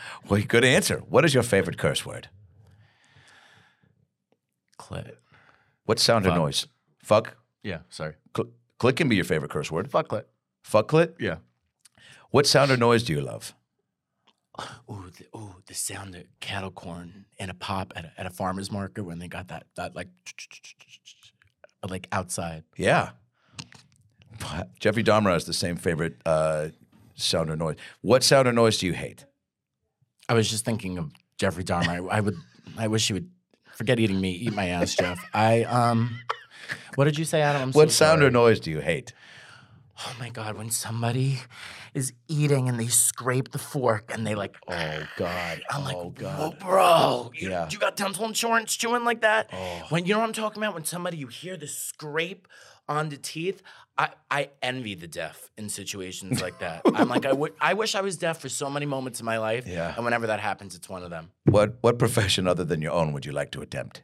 [0.29, 0.99] well, good answer.
[1.09, 2.29] What is your favorite curse word?
[4.79, 5.16] Clit.
[5.85, 6.68] What sound or noise?
[7.03, 7.37] Fuck.
[7.64, 8.14] Yeah, sorry.
[8.81, 9.91] Cl- click can be your favorite curse word.
[9.91, 10.24] Fuck clit.
[10.62, 11.14] Fuck clit.
[11.20, 11.37] Yeah.
[12.31, 13.55] What sound or noise do you love?
[14.91, 18.31] Ooh, the, ooh, the sound of kettle corn and a pop at a, at a
[18.31, 20.09] farmer's market when they got that that like
[21.89, 22.64] like outside.
[22.77, 23.11] Yeah.
[24.79, 26.68] Jeffrey Dahmer has the same favorite uh,
[27.14, 27.77] sound or noise.
[28.03, 29.24] What sound or noise do you hate?
[30.29, 32.11] I was just thinking of Jeffrey Dahmer.
[32.11, 32.37] I, I would.
[32.77, 33.31] I wish he would
[33.74, 34.33] forget eating me.
[34.33, 35.18] Eat my ass, Jeff.
[35.33, 36.18] I um.
[36.97, 37.62] What did you say, Adam?
[37.62, 38.27] I'm so What sound sorry.
[38.27, 39.12] or noise do you hate?
[39.99, 41.41] Oh my god, when somebody
[41.95, 45.62] is eating and they scrape the fork and they like, Oh God.
[45.71, 47.67] I'm like, oh "Whoa, bro, you, Yeah.
[47.71, 49.49] you got dental insurance chewing like that?
[49.55, 49.87] Oh.
[49.89, 50.75] When you know what I'm talking about?
[50.75, 52.47] When somebody you hear the scrape
[52.89, 53.62] on the teeth,
[53.97, 56.83] I, I envy the deaf in situations like that.
[56.95, 59.39] I'm like, I would, I wish I was deaf for so many moments in my
[59.39, 59.67] life.
[59.67, 59.95] Yeah.
[59.97, 61.31] And whenever that happens, it's one of them.
[61.45, 64.03] What What profession other than your own would you like to attempt?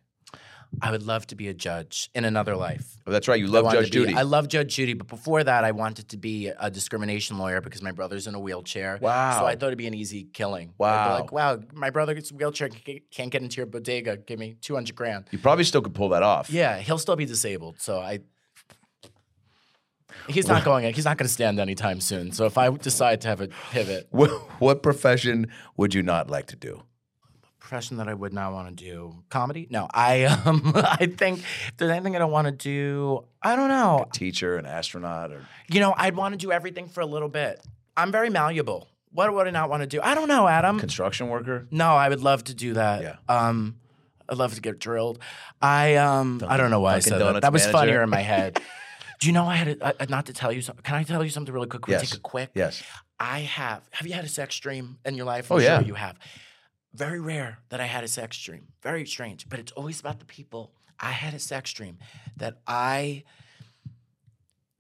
[0.81, 2.97] I would love to be a judge in another life.
[3.07, 3.39] Oh, that's right.
[3.39, 4.15] You love Judge be- Judy.
[4.15, 7.83] I love Judge Judy, but before that, I wanted to be a discrimination lawyer because
[7.83, 8.99] my brother's in a wheelchair.
[9.01, 9.39] Wow.
[9.41, 10.69] So I thought it'd be an easy killing.
[10.69, 11.19] I'd be Wow.
[11.21, 12.71] like, wow, my brother gets a wheelchair,
[13.11, 14.17] can't get into your bodega.
[14.17, 15.27] Give me 200 grand.
[15.31, 16.49] you probably still could pull that off.
[16.51, 17.81] Yeah, he'll still be disabled.
[17.81, 18.21] So I.
[20.29, 20.93] He's not going.
[20.95, 22.33] He's not going to stand anytime soon.
[22.33, 26.47] So if I decide to have a pivot, What, what profession would you not like
[26.49, 26.83] to do?
[27.73, 29.67] Profession that I would not want to do, comedy.
[29.71, 33.69] No, I um, I think if there's anything I don't want to do, I don't
[33.69, 34.05] know.
[34.13, 37.65] Teacher, an astronaut, or You know, I'd want to do everything for a little bit.
[37.97, 38.89] I'm very malleable.
[39.11, 40.01] What would I not want to do?
[40.03, 40.79] I don't know, Adam.
[40.79, 41.67] construction worker?
[41.71, 43.01] no, I would love to do that.
[43.03, 43.17] Yeah.
[43.29, 43.77] Um,
[44.29, 45.19] I'd love to get drilled.
[45.63, 47.25] I um, I don't know why I Dunkin' said that.
[47.25, 47.79] Donuts That was manager.
[47.79, 48.61] funnier in my head.
[49.21, 50.83] do you know I had a, uh, not to tell you something?
[50.83, 51.83] Can I tell you something really quick?
[51.83, 52.11] Can we Yes.
[52.11, 52.51] Take a quick.
[52.55, 52.83] Yes.
[53.19, 53.83] I have.
[53.93, 55.51] Have you had a sex dream in your life?
[55.51, 55.79] Oh, I'm yeah.
[55.79, 56.19] Sure you have.
[56.95, 58.69] Very rare that I had a sex dream.
[58.83, 60.73] Very strange, but it's always about the people.
[61.01, 61.99] I had a sex dream
[62.37, 63.25] that I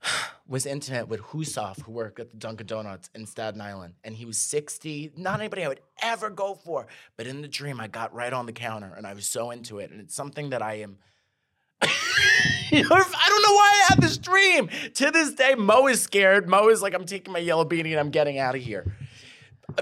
[0.46, 4.24] was intimate with Husov, who worked at the Dunkin' Donuts in Staten Island, and he
[4.24, 5.12] was 60.
[5.16, 6.86] Not anybody I would ever go for,
[7.16, 9.78] but in the dream, I got right on the counter, and I was so into
[9.78, 10.98] it, and it's something that I am.
[11.82, 14.70] I don't know why I had this dream.
[14.94, 16.48] To this day, Mo is scared.
[16.48, 18.96] Mo is like, I'm taking my yellow beanie and I'm getting out of here.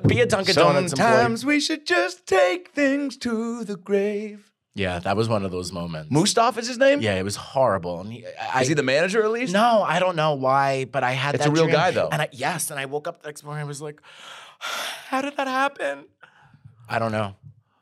[0.07, 1.09] Be a Dunkin' Donuts employee.
[1.11, 4.47] Sometimes we should just take things to the grave.
[4.75, 6.11] Yeah, that was one of those moments.
[6.13, 7.01] Mustaf is his name?
[7.01, 8.01] Yeah, it was horrible.
[8.01, 8.25] And he,
[8.55, 9.53] I, Is he the manager at least?
[9.53, 11.75] No, I don't know why, but I had It's that a real dream.
[11.75, 12.09] guy, though.
[12.11, 13.63] And I, yes, and I woke up the next morning.
[13.63, 14.01] I was like,
[14.61, 16.05] "How did that happen?"
[16.89, 17.35] I don't know.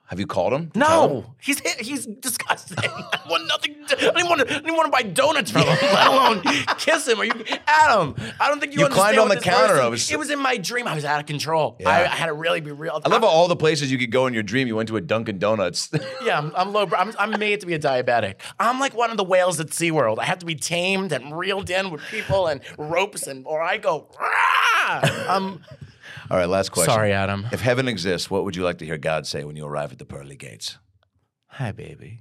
[0.09, 0.71] Have you called him?
[0.71, 1.11] Tell him?
[1.21, 2.79] No, he's he's disgusting.
[2.83, 3.75] I want nothing.
[3.89, 4.55] To, I didn't want to.
[4.55, 6.43] I didn't want to buy donuts from him, let alone
[6.79, 7.21] kiss him.
[7.21, 7.33] Are you,
[7.67, 8.15] Adam?
[8.41, 8.81] I don't think you.
[8.81, 9.69] You climbed on the counter.
[9.75, 10.87] person- I was- It was in my dream.
[10.89, 11.77] I was out of control.
[11.79, 11.91] Yeah.
[11.91, 13.01] I, I had to really be real.
[13.05, 14.97] I love how all the places you could go in your dream, you went to
[14.97, 15.91] a Dunkin' Donuts.
[16.25, 16.89] Yeah, I'm, I'm low.
[16.97, 18.37] I'm, I'm made to be a diabetic.
[18.59, 20.19] I'm like one of the whales at SeaWorld.
[20.19, 23.77] I have to be tamed and reeled in with people and ropes, and or I
[23.79, 24.09] go.
[24.19, 25.27] Rah!
[25.29, 25.63] Um,
[26.31, 26.93] All right, last question.
[26.93, 27.47] sorry, Adam.
[27.53, 29.99] If heaven exists, what would you like to hear God say when you arrive at
[29.99, 30.79] the pearly gates?
[31.47, 32.21] Hi, baby.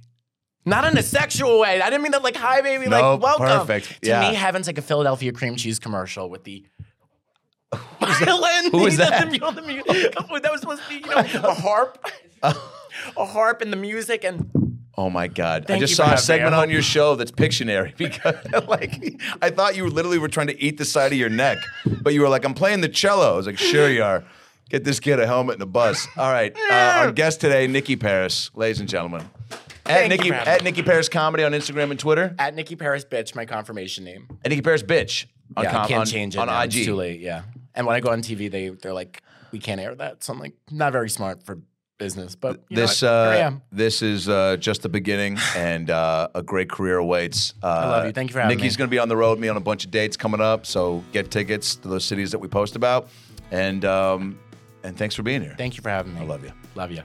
[0.64, 1.80] Not in a sexual way.
[1.80, 2.86] I didn't mean that like hi, baby.
[2.88, 3.46] No, like welcome.
[3.46, 4.02] perfect.
[4.02, 4.28] To Yeah.
[4.30, 6.64] me, heaven's like a Philadelphia cream cheese commercial with the.
[8.00, 8.70] Violin.
[8.72, 9.30] Who was that?
[9.30, 11.16] The, the that was supposed to be, you know,
[11.48, 11.98] a harp,
[12.42, 12.54] uh.
[13.16, 14.50] a harp, and the music, and
[14.98, 15.70] Oh my God!
[15.70, 18.34] I just saw a segment on your show that's Pictionary because,
[18.66, 21.58] like, I thought you literally were trying to eat the side of your neck,
[22.02, 24.24] but you were like, "I'm playing the cello." I was like, "Sure you are."
[24.70, 26.08] Get this kid a helmet and a bus.
[26.16, 29.22] All right, uh, our guest today, Nikki Paris, ladies and gentlemen.
[29.52, 30.64] At Thank Nikki having at.
[30.64, 32.34] Nikki Paris Comedy on Instagram and Twitter.
[32.36, 34.26] at Nikki Paris, bitch, my confirmation name.
[34.44, 35.26] At Nikki Paris Bitch
[35.56, 36.60] on, yeah, com- I can't on- change it on now.
[36.60, 36.74] IG.
[36.74, 37.20] It's too late.
[37.20, 37.42] Yeah,
[37.76, 39.22] and when I go on TV, they they're like,
[39.52, 40.24] we can't air that.
[40.24, 41.60] So I'm like, not very smart for
[41.98, 42.34] business.
[42.34, 43.00] But you know this?
[43.00, 43.62] Here I uh, am.
[43.70, 47.54] this is uh, just the beginning, and uh, a great career awaits.
[47.62, 48.12] Uh, I love you.
[48.12, 48.78] Thank you for having Nikki's me.
[48.78, 50.64] going to be on the road with me on a bunch of dates coming up,
[50.64, 53.08] so get tickets to those cities that we post about,
[53.50, 54.38] and um,
[54.84, 55.54] and thanks for being here.
[55.58, 56.20] Thank you for having me.
[56.20, 56.52] I love you.
[56.74, 57.02] Love you.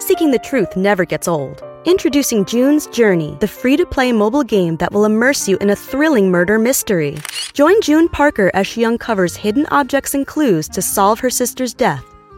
[0.00, 1.62] Seeking the truth never gets old.
[1.84, 5.76] Introducing June's Journey, the free to play mobile game that will immerse you in a
[5.76, 7.16] thrilling murder mystery.
[7.54, 12.04] Join June Parker as she uncovers hidden objects and clues to solve her sister's death